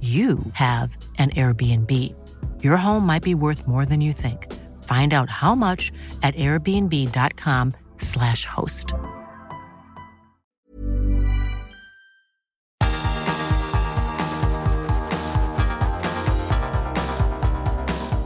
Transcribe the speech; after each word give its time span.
you 0.00 0.38
have 0.52 0.96
an 1.18 1.30
Airbnb. 1.30 2.14
Your 2.62 2.76
home 2.76 3.04
might 3.04 3.24
be 3.24 3.34
worth 3.34 3.66
more 3.66 3.84
than 3.84 4.00
you 4.00 4.12
think. 4.12 4.46
Find 4.84 5.12
out 5.12 5.28
how 5.28 5.56
much 5.56 5.90
at 6.22 6.36
airbnb.com/slash 6.36 8.44
host. 8.44 8.94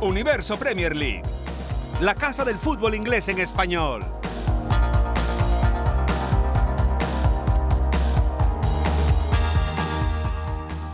Universo 0.02 0.58
Premier 0.58 0.94
League, 0.94 1.24
la 2.00 2.14
casa 2.14 2.44
del 2.44 2.58
fútbol 2.58 2.94
inglés 2.94 3.28
en 3.28 3.38
español. 3.38 4.04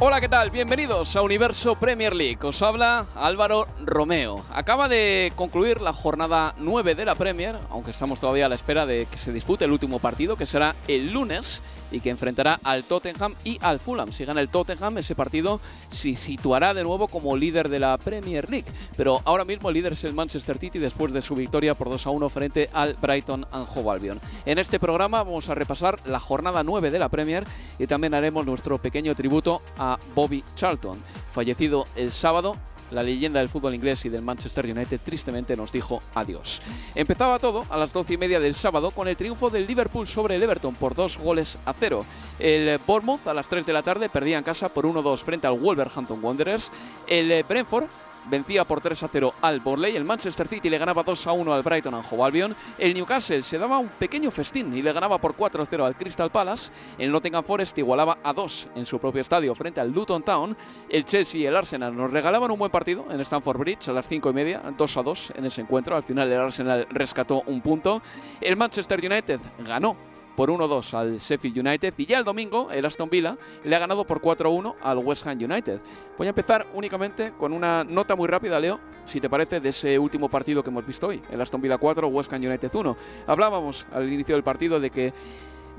Hola, 0.00 0.20
¿qué 0.20 0.28
tal? 0.28 0.50
Bienvenidos 0.52 1.16
a 1.16 1.22
Universo 1.22 1.74
Premier 1.74 2.14
League. 2.14 2.38
Os 2.42 2.62
habla 2.62 3.06
Álvaro 3.16 3.66
Romeo. 3.84 4.44
Acaba 4.52 4.88
de 4.88 5.32
concluir 5.34 5.80
la 5.80 5.92
jornada 5.92 6.54
9 6.56 6.94
de 6.94 7.04
la 7.04 7.16
Premier, 7.16 7.58
aunque 7.68 7.90
estamos 7.90 8.20
todavía 8.20 8.46
a 8.46 8.48
la 8.48 8.54
espera 8.54 8.86
de 8.86 9.08
que 9.10 9.18
se 9.18 9.32
dispute 9.32 9.64
el 9.64 9.72
último 9.72 9.98
partido, 9.98 10.36
que 10.36 10.46
será 10.46 10.76
el 10.86 11.12
lunes 11.12 11.64
y 11.90 12.00
que 12.00 12.10
enfrentará 12.10 12.58
al 12.62 12.84
Tottenham 12.84 13.34
y 13.44 13.58
al 13.60 13.80
Fulham. 13.80 14.12
Si 14.12 14.24
gana 14.24 14.40
el 14.40 14.48
Tottenham, 14.48 14.98
ese 14.98 15.14
partido 15.14 15.60
se 15.90 16.14
situará 16.14 16.74
de 16.74 16.84
nuevo 16.84 17.08
como 17.08 17.36
líder 17.36 17.68
de 17.68 17.78
la 17.78 17.96
Premier 17.98 18.48
League. 18.50 18.66
Pero 18.96 19.20
ahora 19.24 19.44
mismo 19.44 19.68
el 19.68 19.74
líder 19.74 19.92
es 19.94 20.04
el 20.04 20.14
Manchester 20.14 20.58
City 20.58 20.78
después 20.78 21.12
de 21.12 21.22
su 21.22 21.34
victoria 21.34 21.74
por 21.74 21.88
2 21.88 22.06
a 22.06 22.10
1 22.10 22.28
frente 22.28 22.70
al 22.72 22.94
Brighton 22.94 23.46
and 23.50 23.66
Hove 23.74 23.90
Albion. 23.90 24.20
En 24.44 24.58
este 24.58 24.78
programa 24.78 25.22
vamos 25.22 25.48
a 25.48 25.54
repasar 25.54 25.98
la 26.06 26.20
jornada 26.20 26.62
9 26.62 26.90
de 26.90 26.98
la 26.98 27.08
Premier 27.08 27.44
y 27.78 27.86
también 27.86 28.14
haremos 28.14 28.44
nuestro 28.44 28.78
pequeño 28.78 29.14
tributo 29.14 29.62
a 29.78 29.98
Bobby 30.14 30.44
Charlton, 30.54 30.98
fallecido 31.32 31.86
el 31.96 32.12
sábado 32.12 32.56
la 32.90 33.02
leyenda 33.02 33.40
del 33.40 33.48
fútbol 33.48 33.74
inglés 33.74 34.04
y 34.04 34.08
del 34.08 34.22
Manchester 34.22 34.66
United 34.66 35.00
tristemente 35.04 35.56
nos 35.56 35.72
dijo 35.72 36.00
adiós. 36.14 36.62
Empezaba 36.94 37.38
todo 37.38 37.66
a 37.70 37.76
las 37.76 37.92
doce 37.92 38.14
y 38.14 38.16
media 38.16 38.40
del 38.40 38.54
sábado 38.54 38.90
con 38.90 39.08
el 39.08 39.16
triunfo 39.16 39.50
del 39.50 39.66
Liverpool 39.66 40.06
sobre 40.06 40.36
el 40.36 40.42
Everton 40.42 40.74
por 40.74 40.94
dos 40.94 41.18
goles 41.18 41.58
a 41.64 41.72
cero. 41.72 42.04
El 42.38 42.78
Bournemouth 42.86 43.26
a 43.26 43.34
las 43.34 43.48
3 43.48 43.66
de 43.66 43.72
la 43.72 43.82
tarde 43.82 44.08
perdía 44.08 44.38
en 44.38 44.44
casa 44.44 44.68
por 44.68 44.84
1-2 44.84 45.18
frente 45.18 45.46
al 45.46 45.58
Wolverhampton 45.58 46.22
Wanderers. 46.22 46.70
El 47.06 47.44
Brentford 47.44 47.88
vencía 48.30 48.64
por 48.64 48.80
3 48.80 49.02
a 49.02 49.08
0 49.08 49.34
al 49.42 49.60
Borley, 49.60 49.96
el 49.96 50.04
Manchester 50.04 50.48
City 50.48 50.70
le 50.70 50.78
ganaba 50.78 51.02
2 51.02 51.26
a 51.26 51.32
1 51.32 51.52
al 51.52 51.62
Brighton 51.62 51.94
and 51.94 52.04
Hove 52.10 52.54
el 52.78 52.94
Newcastle 52.94 53.42
se 53.42 53.58
daba 53.58 53.78
un 53.78 53.88
pequeño 53.88 54.30
festín 54.30 54.76
y 54.76 54.82
le 54.82 54.92
ganaba 54.92 55.18
por 55.18 55.34
4 55.34 55.62
a 55.62 55.66
0 55.66 55.84
al 55.84 55.96
Crystal 55.96 56.30
Palace, 56.30 56.70
el 56.98 57.10
Nottingham 57.10 57.44
Forest 57.44 57.78
igualaba 57.78 58.18
a 58.22 58.32
2 58.32 58.68
en 58.76 58.86
su 58.86 58.98
propio 58.98 59.20
estadio 59.20 59.54
frente 59.54 59.80
al 59.80 59.92
Luton 59.92 60.22
Town, 60.22 60.56
el 60.88 61.04
Chelsea 61.04 61.40
y 61.40 61.46
el 61.46 61.56
Arsenal 61.56 61.96
nos 61.96 62.10
regalaban 62.10 62.50
un 62.50 62.58
buen 62.58 62.70
partido 62.70 63.06
en 63.10 63.20
Stamford 63.20 63.58
Bridge 63.58 63.88
a 63.88 63.92
las 63.92 64.06
5 64.08 64.30
y 64.30 64.32
media, 64.32 64.62
2 64.76 64.96
a 64.96 65.02
2 65.02 65.32
en 65.36 65.44
ese 65.46 65.60
encuentro, 65.60 65.96
al 65.96 66.02
final 66.02 66.30
el 66.30 66.38
Arsenal 66.38 66.86
rescató 66.90 67.42
un 67.46 67.60
punto, 67.60 68.02
el 68.40 68.56
Manchester 68.56 69.00
United 69.04 69.40
ganó 69.66 69.96
por 70.38 70.50
1-2 70.50 70.94
al 70.94 71.18
Sheffield 71.18 71.66
United 71.66 71.94
y 71.96 72.06
ya 72.06 72.18
el 72.18 72.22
domingo 72.22 72.70
el 72.70 72.86
Aston 72.86 73.10
Villa 73.10 73.36
le 73.64 73.74
ha 73.74 73.78
ganado 73.80 74.06
por 74.06 74.22
4-1 74.22 74.76
al 74.80 74.98
West 74.98 75.26
Ham 75.26 75.36
United. 75.36 75.80
Voy 76.16 76.28
a 76.28 76.30
empezar 76.30 76.64
únicamente 76.74 77.32
con 77.36 77.52
una 77.52 77.82
nota 77.82 78.14
muy 78.14 78.28
rápida, 78.28 78.60
Leo, 78.60 78.78
si 79.04 79.20
te 79.20 79.28
parece, 79.28 79.58
de 79.58 79.70
ese 79.70 79.98
último 79.98 80.28
partido 80.28 80.62
que 80.62 80.70
hemos 80.70 80.86
visto 80.86 81.08
hoy, 81.08 81.20
el 81.32 81.40
Aston 81.40 81.60
Villa 81.60 81.76
4, 81.76 82.06
West 82.06 82.32
Ham 82.32 82.40
United 82.40 82.72
1. 82.72 82.96
Hablábamos 83.26 83.84
al 83.92 84.12
inicio 84.12 84.36
del 84.36 84.44
partido 84.44 84.78
de 84.78 84.90
que 84.90 85.12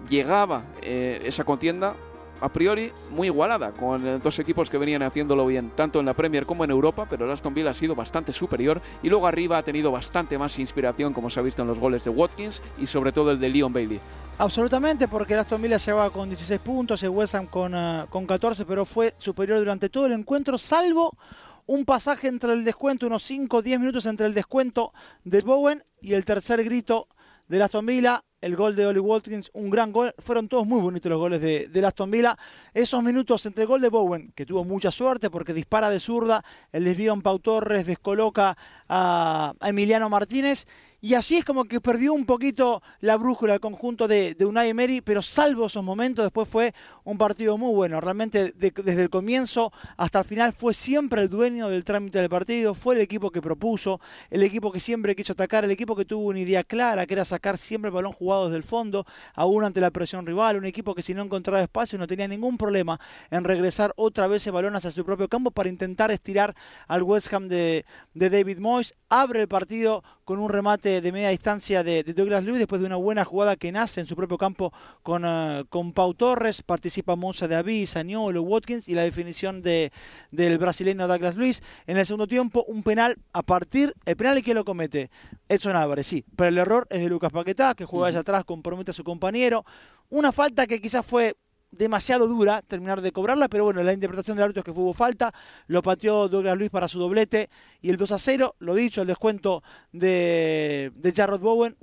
llegaba 0.10 0.66
eh, 0.82 1.22
esa 1.24 1.46
contienda 1.46 1.96
a 2.42 2.50
priori 2.50 2.92
muy 3.12 3.28
igualada, 3.28 3.72
con 3.72 4.22
dos 4.22 4.40
equipos 4.40 4.70
que 4.70 4.78
venían 4.78 5.02
haciéndolo 5.02 5.46
bien, 5.46 5.72
tanto 5.76 6.00
en 6.00 6.06
la 6.06 6.14
Premier 6.14 6.46
como 6.46 6.64
en 6.64 6.72
Europa, 6.72 7.08
pero 7.10 7.26
el 7.26 7.32
Aston 7.32 7.54
Villa 7.54 7.72
ha 7.72 7.74
sido 7.74 7.96
bastante 7.96 8.34
superior 8.34 8.82
y 9.04 9.10
luego 9.10 9.28
arriba 9.28 9.58
ha 9.58 9.64
tenido 9.64 9.92
bastante 9.92 10.38
más 10.38 10.58
inspiración, 10.60 11.14
como 11.14 11.30
se 11.30 11.40
ha 11.40 11.44
visto 11.44 11.62
en 11.62 11.68
los 11.68 11.80
goles 11.80 12.04
de 12.04 12.10
Watkins 12.10 12.62
y 12.78 12.88
sobre 12.88 13.12
todo 13.12 13.32
el 13.32 13.40
de 13.40 13.50
Leon 13.50 13.74
Bailey. 13.74 14.00
Absolutamente, 14.38 15.08
porque 15.10 15.34
el 15.34 15.40
Aston 15.40 15.62
Villa 15.62 15.78
llevaba 15.78 16.10
con 16.10 16.30
16 16.30 16.62
puntos, 16.62 17.04
el 17.04 17.10
West 17.10 17.36
Ham 17.36 17.48
con, 17.48 17.74
uh, 17.74 18.08
con 18.10 18.26
14, 18.26 18.64
pero 18.66 18.86
fue 18.86 19.14
superior 19.18 19.60
durante 19.60 19.90
todo 19.90 20.06
el 20.06 20.14
encuentro, 20.14 20.58
salvo 20.58 21.18
un 21.66 21.86
pasaje 21.86 22.30
entre 22.30 22.54
el 22.54 22.64
descuento, 22.64 23.06
unos 23.08 23.24
5 23.24 23.58
o 23.58 23.62
10 23.62 23.80
minutos 23.80 24.06
entre 24.06 24.26
el 24.26 24.34
descuento 24.34 24.94
de 25.24 25.42
Bowen 25.42 25.84
y 26.02 26.14
el 26.14 26.26
tercer 26.26 26.64
grito 26.64 27.10
del 27.48 27.64
Aston 27.64 27.86
Villa 27.86 28.24
el 28.42 28.56
gol 28.56 28.76
de 28.76 28.86
Oli 28.86 29.00
Watkins, 29.00 29.50
un 29.54 29.70
gran 29.70 29.92
gol. 29.92 30.14
Fueron 30.20 30.48
todos 30.48 30.66
muy 30.66 30.82
bonitos 30.82 31.10
los 31.10 31.20
goles 31.20 31.42
de, 31.42 31.68
de 31.68 31.86
Aston 31.86 32.12
Villa. 32.12 32.38
Esos 32.74 33.04
minutos 33.04 33.46
entre 33.46 33.64
el 33.64 33.68
gol 33.68 33.82
de 33.82 33.90
Bowen, 33.90 34.32
que 34.36 34.46
tuvo 34.46 34.64
mucha 34.64 34.92
suerte 34.92 35.30
porque 35.30 35.54
dispara 35.54 35.90
de 35.90 36.00
zurda, 36.00 36.44
el 36.72 36.84
desvío 36.84 37.14
en 37.14 37.22
Pau 37.22 37.40
Torres 37.40 37.86
descoloca 37.86 38.58
a 38.88 39.54
Emiliano 39.62 40.10
Martínez 40.10 40.66
y 41.02 41.14
así 41.14 41.38
es 41.38 41.46
como 41.46 41.66
que 41.66 41.80
perdió 41.80 42.14
un 42.14 42.26
poquito 42.26 42.82
la 43.00 43.16
brújula 43.16 43.54
el 43.54 43.60
conjunto 43.62 44.08
de, 44.08 44.36
de 44.36 44.46
Unai 44.46 44.70
Emery, 44.70 45.00
pero 45.00 45.22
salvo 45.22 45.68
esos 45.68 45.84
momentos, 45.84 46.26
después 46.26 46.48
fue 46.48 46.74
un 47.06 47.18
partido 47.18 47.58
muy 47.58 47.74
bueno. 47.74 48.02
Realmente 48.02 48.52
desde 48.54 49.02
el 49.02 49.10
comienzo 49.10 49.72
hasta 49.96 50.20
el 50.20 50.26
final 50.26 50.52
fue 50.52 50.74
siempre 50.74 51.22
el 51.22 51.30
dueño 51.30 51.70
del 51.70 51.86
trámite 51.86 52.20
del 52.20 52.30
partido, 52.30 52.74
fue 52.74 52.96
el 52.96 53.02
equipo 53.02 53.32
que 53.32 53.42
propuso, 53.42 54.02
el 54.30 54.44
equipo 54.44 54.72
que 54.72 54.80
siempre 54.82 55.16
quiso 55.16 55.34
atacar, 55.34 55.64
el 55.64 55.72
equipo 55.72 55.96
que 55.96 56.04
tuvo 56.04 56.28
una 56.28 56.40
idea 56.40 56.64
clara, 56.66 57.06
que 57.06 57.14
era 57.14 57.24
sacar 57.24 57.58
siempre 57.58 57.90
el 57.90 57.96
balón 57.96 58.12
jugado 58.12 58.46
desde 58.46 58.58
el 58.58 58.64
fondo, 58.64 59.06
aún 59.36 59.64
ante 59.64 59.80
la 59.80 59.92
presión 59.92 60.26
rival, 60.26 60.58
un 60.58 60.66
equipo 60.66 60.94
que 60.94 61.02
si 61.02 61.14
no 61.14 61.24
encontraba 61.24 61.62
espacio 61.62 61.98
no 61.98 62.08
tenía 62.08 62.28
ningún 62.28 62.58
problema 62.58 63.00
en 63.32 63.44
regresar 63.46 63.94
otra 63.96 64.28
vez 64.28 64.46
el 64.48 64.54
balón 64.54 64.76
hacia 64.76 64.92
su 64.92 65.06
propio 65.06 65.30
campo 65.30 65.52
para 65.52 65.70
intentar 65.70 66.12
estirar 66.12 66.54
al 66.88 67.04
West 67.04 67.34
Ham 67.34 67.48
de, 67.48 67.86
de 68.14 68.30
David 68.30 68.60
Moyes, 68.60 68.96
abre 69.08 69.42
el 69.42 69.48
partido 69.48 70.04
con 70.30 70.38
un 70.38 70.50
remate 70.50 71.02
de 71.02 71.12
media 71.12 71.30
distancia 71.30 71.84
de, 71.84 72.04
Douglas 72.04 72.46
Luis 72.46 72.60
después 72.60 72.80
de 72.80 72.86
una 72.86 72.98
buena 72.98 73.26
jugada 73.26 73.56
que 73.56 73.72
nace 73.72 74.00
en 74.00 74.06
su 74.06 74.16
propio 74.16 74.38
campo 74.38 74.72
con, 75.02 75.26
uh, 75.26 75.66
con 75.70 75.92
Pau 75.92 76.14
Torres, 76.14 76.62
participa 76.62 77.16
Monza 77.16 77.48
de 77.48 77.56
Aví, 77.56 77.88
Saniolo, 77.88 78.44
Watkins 78.44 78.88
y 78.88 78.94
la 78.94 79.02
definición 79.02 79.64
de, 79.64 79.92
del 80.30 80.60
brasileño 80.60 81.08
Douglas 81.08 81.36
Luis. 81.36 81.64
En 81.88 81.98
el 81.98 82.06
segundo 82.06 82.28
tiempo, 82.28 82.64
un 82.68 82.84
penal 82.84 83.18
a 83.34 83.42
partir, 83.42 83.96
el 84.06 84.16
penal 84.18 84.38
y 84.38 84.44
quién 84.44 84.54
lo 84.54 84.66
comete, 84.66 85.10
Edson 85.48 85.76
Álvarez, 85.76 86.06
sí, 86.06 86.24
pero 86.36 86.50
el 86.50 86.60
error 86.60 86.86
es 86.92 87.02
de 87.02 87.10
Lucas 87.10 87.32
Paquetá, 87.32 87.74
que 87.74 87.86
juega 87.86 88.10
allá 88.10 88.20
atrás, 88.20 88.46
compromete 88.46 88.92
a 88.92 88.94
su 88.94 89.04
compañero. 89.04 89.66
Una 90.12 90.32
falta 90.32 90.68
que 90.68 90.80
quizás 90.80 91.04
fue 91.04 91.38
demasiado 91.72 92.28
dura 92.28 92.62
terminar 92.62 93.02
de 93.02 93.12
cobrarla, 93.12 93.48
pero 93.48 93.64
bueno, 93.64 93.84
la 93.84 93.94
interpretación 93.94 94.38
del 94.38 94.46
árbitro 94.46 94.62
es 94.62 94.66
que 94.66 94.74
fue 94.74 94.94
falta, 94.94 95.34
lo 95.68 95.82
pateó 95.82 96.28
Douglas 96.28 96.58
Luis 96.58 96.70
para 96.70 96.88
su 96.88 97.00
doblete 97.00 97.50
y 97.82 97.90
el 97.90 97.98
2 97.98 98.12
a 98.12 98.20
0, 98.20 98.56
lo 98.60 98.76
dicho, 98.76 99.02
el 99.02 99.08
descuento 99.08 99.64
de, 99.92 100.92
de 100.96 101.12
Jarrod 101.12 101.42
Bowen, 101.42 101.76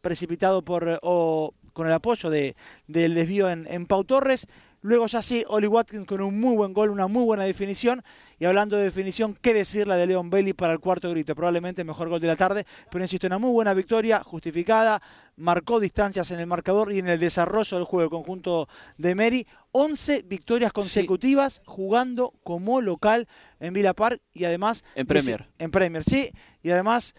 precipitado 0.00 0.62
por 0.62 0.98
o 1.02 1.54
con 1.72 1.86
el 1.86 1.92
apoyo 1.92 2.28
de, 2.28 2.56
del 2.88 3.14
desvío 3.14 3.48
en, 3.48 3.66
en 3.70 3.86
Pau 3.86 4.02
Torres. 4.02 4.48
Luego 4.80 5.06
ya 5.06 5.22
sí, 5.22 5.44
Oli 5.48 5.66
Watkins 5.66 6.06
con 6.06 6.20
un 6.20 6.40
muy 6.40 6.54
buen 6.54 6.72
gol, 6.72 6.90
una 6.90 7.08
muy 7.08 7.24
buena 7.24 7.44
definición. 7.44 8.02
Y 8.38 8.44
hablando 8.44 8.76
de 8.76 8.84
definición, 8.84 9.36
¿qué 9.40 9.52
decir 9.52 9.88
la 9.88 9.96
de 9.96 10.06
Leon 10.06 10.30
Bailey 10.30 10.52
para 10.52 10.72
el 10.72 10.78
cuarto 10.78 11.10
grito? 11.10 11.34
Probablemente 11.34 11.82
el 11.82 11.86
mejor 11.86 12.08
gol 12.08 12.20
de 12.20 12.28
la 12.28 12.36
tarde, 12.36 12.64
pero 12.90 13.04
insisto, 13.04 13.26
una 13.26 13.38
muy 13.38 13.50
buena 13.50 13.74
victoria, 13.74 14.22
justificada, 14.22 15.02
marcó 15.36 15.80
distancias 15.80 16.30
en 16.30 16.40
el 16.40 16.46
marcador 16.46 16.92
y 16.92 17.00
en 17.00 17.08
el 17.08 17.18
desarrollo 17.18 17.76
del 17.76 17.86
juego, 17.86 18.04
el 18.04 18.10
conjunto 18.10 18.68
de 18.96 19.14
Mary. 19.14 19.46
11 19.72 20.22
victorias 20.22 20.72
consecutivas 20.72 21.60
jugando 21.64 22.32
como 22.42 22.80
local 22.80 23.28
en 23.60 23.74
Villa 23.74 23.94
Park 23.94 24.22
y 24.32 24.44
además... 24.44 24.84
En 24.94 25.06
Premier. 25.06 25.48
En 25.58 25.70
Premier, 25.70 26.04
sí. 26.04 26.30
Y 26.62 26.70
además 26.70 27.14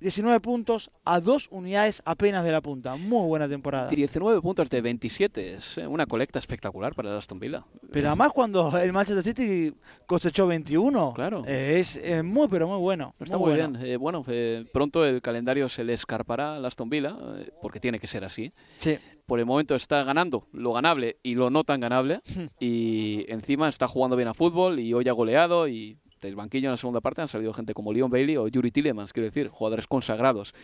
19 0.00 0.40
puntos 0.40 0.90
a 1.04 1.20
dos 1.20 1.48
unidades 1.50 2.02
apenas 2.04 2.44
de 2.44 2.52
la 2.52 2.60
punta. 2.60 2.96
Muy 2.96 3.26
buena 3.26 3.48
temporada. 3.48 3.90
19 3.90 4.40
puntos 4.40 4.70
de 4.70 4.80
27. 4.80 5.54
Es 5.54 5.78
eh, 5.78 5.86
una 5.86 6.06
colecta 6.06 6.38
espectacular 6.38 6.94
para 6.94 7.10
el 7.10 7.16
Aston 7.16 7.40
Villa. 7.40 7.64
Pero 7.90 8.08
además 8.08 8.30
cuando 8.32 8.76
el 8.78 8.92
Manchester 8.92 9.24
City 9.24 9.74
cosechó 10.06 10.46
21. 10.46 11.12
Claro. 11.14 11.42
Eh, 11.46 11.80
es 11.80 12.24
muy, 12.24 12.48
pero 12.48 12.68
muy 12.68 12.78
bueno. 12.78 13.14
Está 13.18 13.38
muy, 13.38 13.54
bien. 13.54 13.76
Eh, 13.82 13.96
bueno, 13.96 14.24
pronto 14.72 15.04
el 15.04 15.20
calendario 15.20 15.68
se 15.68 15.82
le 15.82 15.94
escarpará 15.94 16.56
al 16.56 16.64
Aston 16.64 16.88
Villa, 16.88 17.16
porque 17.60 17.80
tiene 17.80 17.98
que 17.98 18.06
ser 18.06 18.24
así. 18.24 18.52
Sí. 18.76 18.98
Por 19.26 19.40
el 19.40 19.46
momento 19.46 19.74
está 19.74 20.04
ganando 20.04 20.46
lo 20.52 20.72
ganable 20.72 21.18
y 21.22 21.34
lo 21.34 21.50
no 21.50 21.64
tan 21.64 21.80
ganable. 21.80 22.20
y 22.60 23.24
encima 23.28 23.68
está 23.68 23.88
jugando 23.88 24.16
bien 24.16 24.28
a 24.28 24.34
fútbol 24.34 24.78
y 24.78 24.94
hoy 24.94 25.08
ha 25.08 25.12
goleado 25.12 25.68
y 25.68 25.98
del 26.20 26.36
banquillo 26.36 26.68
en 26.68 26.72
la 26.72 26.76
segunda 26.76 27.00
parte 27.00 27.22
han 27.22 27.28
salido 27.28 27.52
gente 27.52 27.74
como 27.74 27.92
Leon 27.92 28.10
Bailey 28.10 28.36
o 28.36 28.48
Yuri 28.48 28.70
Tillemans, 28.70 29.12
quiero 29.12 29.26
decir, 29.26 29.48
jugadores 29.48 29.86
consagrados. 29.86 30.54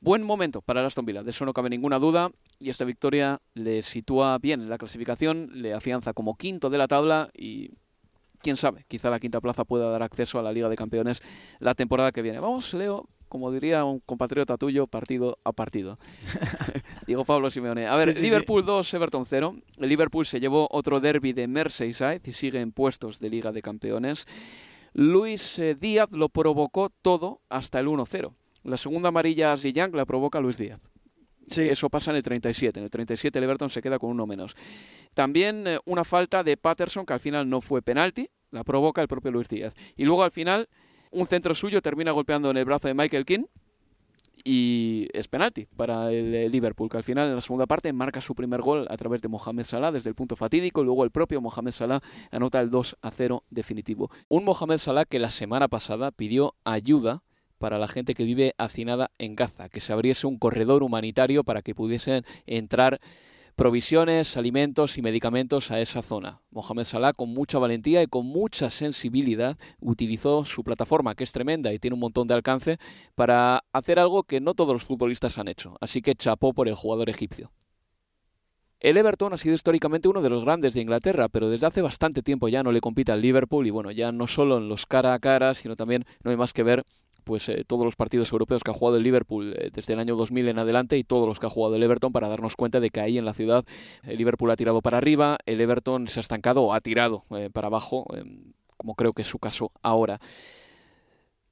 Buen 0.00 0.22
momento 0.22 0.60
para 0.60 0.80
el 0.80 0.86
Aston 0.86 1.06
Villa, 1.06 1.22
de 1.22 1.30
eso 1.30 1.46
no 1.46 1.54
cabe 1.54 1.70
ninguna 1.70 1.98
duda, 1.98 2.30
y 2.58 2.68
esta 2.70 2.84
victoria 2.84 3.40
le 3.54 3.82
sitúa 3.82 4.38
bien 4.38 4.60
en 4.60 4.68
la 4.68 4.76
clasificación, 4.76 5.48
le 5.54 5.72
afianza 5.72 6.12
como 6.12 6.36
quinto 6.36 6.68
de 6.68 6.78
la 6.78 6.88
tabla 6.88 7.30
y 7.34 7.70
quién 8.42 8.58
sabe, 8.58 8.84
quizá 8.86 9.08
la 9.08 9.18
quinta 9.18 9.40
plaza 9.40 9.64
pueda 9.64 9.88
dar 9.88 10.02
acceso 10.02 10.38
a 10.38 10.42
la 10.42 10.52
Liga 10.52 10.68
de 10.68 10.76
Campeones 10.76 11.22
la 11.58 11.74
temporada 11.74 12.12
que 12.12 12.20
viene. 12.20 12.38
Vamos, 12.38 12.74
Leo, 12.74 13.08
como 13.34 13.50
diría 13.50 13.84
un 13.84 13.98
compatriota 14.00 14.56
tuyo, 14.56 14.86
partido 14.86 15.38
a 15.42 15.52
partido. 15.52 15.96
Digo 17.06 17.24
Pablo 17.24 17.50
Simeone. 17.50 17.86
A 17.86 17.96
ver, 17.96 18.16
Liverpool 18.20 18.64
2, 18.64 18.94
Everton 18.94 19.26
0. 19.26 19.56
El 19.78 19.88
Liverpool 19.88 20.24
se 20.24 20.38
llevó 20.38 20.68
otro 20.70 21.00
derby 21.00 21.32
de 21.32 21.48
Merseyside 21.48 22.20
y 22.24 22.32
sigue 22.32 22.60
en 22.60 22.70
puestos 22.70 23.18
de 23.18 23.30
Liga 23.30 23.50
de 23.50 23.60
Campeones. 23.60 24.26
Luis 24.94 25.58
eh, 25.58 25.74
Díaz 25.74 26.08
lo 26.12 26.28
provocó 26.28 26.88
todo 27.02 27.40
hasta 27.48 27.80
el 27.80 27.88
1-0. 27.88 28.32
La 28.62 28.76
segunda 28.76 29.08
amarilla 29.08 29.52
a 29.52 29.56
Ziyang 29.56 29.94
la 29.94 30.06
provoca 30.06 30.40
Luis 30.40 30.56
Díaz. 30.56 30.80
Sí. 31.48 31.62
Eso 31.62 31.90
pasa 31.90 32.12
en 32.12 32.16
el 32.16 32.22
37. 32.22 32.78
En 32.78 32.84
el 32.84 32.90
37 32.90 33.38
el 33.38 33.44
Everton 33.44 33.70
se 33.70 33.82
queda 33.82 33.98
con 33.98 34.10
uno 34.10 34.26
menos. 34.26 34.54
También 35.12 35.66
eh, 35.66 35.78
una 35.84 36.04
falta 36.04 36.42
de 36.44 36.56
Patterson 36.56 37.04
que 37.04 37.12
al 37.12 37.20
final 37.20 37.48
no 37.48 37.60
fue 37.60 37.82
penalti, 37.82 38.30
la 38.50 38.62
provoca 38.62 39.02
el 39.02 39.08
propio 39.08 39.32
Luis 39.32 39.48
Díaz. 39.48 39.74
Y 39.96 40.04
luego 40.04 40.22
al 40.22 40.30
final 40.30 40.68
un 41.10 41.26
centro 41.26 41.54
suyo 41.54 41.82
termina 41.82 42.12
golpeando 42.12 42.50
en 42.50 42.56
el 42.56 42.64
brazo 42.64 42.88
de 42.88 42.94
Michael 42.94 43.24
King 43.24 43.44
y 44.44 45.08
es 45.14 45.26
penalti 45.26 45.66
para 45.74 46.12
el 46.12 46.52
Liverpool, 46.52 46.90
que 46.90 46.98
al 46.98 47.02
final 47.02 47.28
en 47.28 47.34
la 47.34 47.40
segunda 47.40 47.66
parte 47.66 47.92
marca 47.94 48.20
su 48.20 48.34
primer 48.34 48.60
gol 48.60 48.86
a 48.90 48.96
través 48.98 49.22
de 49.22 49.28
Mohamed 49.28 49.64
Salah 49.64 49.90
desde 49.90 50.10
el 50.10 50.14
punto 50.14 50.36
fatídico 50.36 50.84
luego 50.84 51.02
el 51.02 51.10
propio 51.10 51.40
Mohamed 51.40 51.70
Salah 51.70 52.00
anota 52.30 52.60
el 52.60 52.70
2 52.70 52.98
a 53.00 53.10
0 53.10 53.44
definitivo. 53.48 54.10
Un 54.28 54.44
Mohamed 54.44 54.76
Salah 54.76 55.06
que 55.06 55.18
la 55.18 55.30
semana 55.30 55.68
pasada 55.68 56.10
pidió 56.10 56.54
ayuda 56.64 57.22
para 57.58 57.78
la 57.78 57.88
gente 57.88 58.14
que 58.14 58.24
vive 58.24 58.54
hacinada 58.58 59.10
en 59.16 59.34
Gaza, 59.34 59.70
que 59.70 59.80
se 59.80 59.94
abriese 59.94 60.26
un 60.26 60.38
corredor 60.38 60.82
humanitario 60.82 61.44
para 61.44 61.62
que 61.62 61.74
pudiesen 61.74 62.24
entrar 62.46 63.00
provisiones, 63.56 64.36
alimentos 64.36 64.98
y 64.98 65.02
medicamentos 65.02 65.70
a 65.70 65.80
esa 65.80 66.02
zona. 66.02 66.42
Mohamed 66.50 66.84
Salah, 66.84 67.12
con 67.12 67.30
mucha 67.30 67.58
valentía 67.58 68.02
y 68.02 68.06
con 68.06 68.26
mucha 68.26 68.70
sensibilidad, 68.70 69.56
utilizó 69.80 70.44
su 70.44 70.64
plataforma, 70.64 71.14
que 71.14 71.24
es 71.24 71.32
tremenda 71.32 71.72
y 71.72 71.78
tiene 71.78 71.94
un 71.94 72.00
montón 72.00 72.26
de 72.26 72.34
alcance, 72.34 72.78
para 73.14 73.64
hacer 73.72 73.98
algo 73.98 74.24
que 74.24 74.40
no 74.40 74.54
todos 74.54 74.72
los 74.72 74.84
futbolistas 74.84 75.38
han 75.38 75.48
hecho. 75.48 75.76
Así 75.80 76.02
que 76.02 76.14
chapó 76.14 76.52
por 76.52 76.68
el 76.68 76.74
jugador 76.74 77.08
egipcio. 77.10 77.52
El 78.80 78.98
Everton 78.98 79.32
ha 79.32 79.38
sido 79.38 79.54
históricamente 79.54 80.08
uno 80.08 80.20
de 80.20 80.28
los 80.28 80.44
grandes 80.44 80.74
de 80.74 80.82
Inglaterra, 80.82 81.30
pero 81.30 81.48
desde 81.48 81.66
hace 81.66 81.80
bastante 81.80 82.22
tiempo 82.22 82.48
ya 82.48 82.62
no 82.62 82.70
le 82.70 82.82
compite 82.82 83.12
al 83.12 83.22
Liverpool 83.22 83.66
y 83.66 83.70
bueno, 83.70 83.90
ya 83.90 84.12
no 84.12 84.26
solo 84.26 84.58
en 84.58 84.68
los 84.68 84.84
cara 84.84 85.14
a 85.14 85.18
cara, 85.20 85.54
sino 85.54 85.74
también 85.74 86.04
no 86.22 86.30
hay 86.30 86.36
más 86.36 86.52
que 86.52 86.64
ver 86.64 86.84
pues 87.24 87.48
eh, 87.48 87.64
todos 87.66 87.84
los 87.84 87.96
partidos 87.96 88.30
europeos 88.30 88.62
que 88.62 88.70
ha 88.70 88.74
jugado 88.74 88.98
el 88.98 89.02
Liverpool 89.02 89.54
eh, 89.56 89.70
desde 89.72 89.94
el 89.94 89.98
año 89.98 90.14
2000 90.14 90.48
en 90.48 90.58
adelante 90.58 90.96
y 90.98 91.04
todos 91.04 91.26
los 91.26 91.40
que 91.40 91.46
ha 91.46 91.50
jugado 91.50 91.74
el 91.76 91.82
Everton 91.82 92.12
para 92.12 92.28
darnos 92.28 92.54
cuenta 92.54 92.80
de 92.80 92.90
que 92.90 93.00
ahí 93.00 93.18
en 93.18 93.24
la 93.24 93.34
ciudad 93.34 93.64
el 94.04 94.18
Liverpool 94.18 94.50
ha 94.50 94.56
tirado 94.56 94.82
para 94.82 94.98
arriba, 94.98 95.38
el 95.46 95.60
Everton 95.60 96.08
se 96.08 96.20
ha 96.20 96.22
estancado 96.22 96.62
o 96.62 96.74
ha 96.74 96.80
tirado 96.80 97.24
eh, 97.30 97.50
para 97.52 97.66
abajo, 97.66 98.06
como 98.76 98.94
creo 98.94 99.12
que 99.12 99.22
es 99.22 99.28
su 99.28 99.38
caso 99.38 99.72
ahora. 99.82 100.20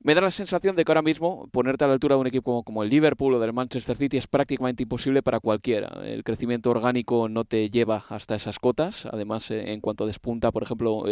Me 0.05 0.15
da 0.15 0.21
la 0.21 0.33
sensación 0.33 0.75
de 0.75 0.85
que 0.85 0.91
ahora 0.91 1.03
mismo 1.03 1.49
ponerte 1.53 1.85
a 1.85 1.87
la 1.87 1.95
altura 1.95 2.17
de 2.17 2.21
un 2.21 2.27
equipo 2.27 2.65
como 2.65 2.83
el 2.83 2.91
Liverpool 2.91 3.35
o 3.35 3.39
del 3.39 3.53
Manchester 3.53 3.97
City 3.97 4.17
es 4.17 4.27
prácticamente 4.27 4.83
imposible 4.83 5.23
para 5.23 5.39
cualquiera. 5.39 5.89
El 6.05 6.25
crecimiento 6.25 6.71
orgánico 6.71 7.29
no 7.29 7.45
te 7.45 7.71
lleva 7.71 8.05
hasta 8.09 8.35
esas 8.35 8.59
cotas. 8.59 9.07
Además, 9.07 9.53
en 9.53 9.81
cuanto 9.81 10.07
despunta, 10.07 10.51
por 10.51 10.65
ejemplo, 10.65 11.05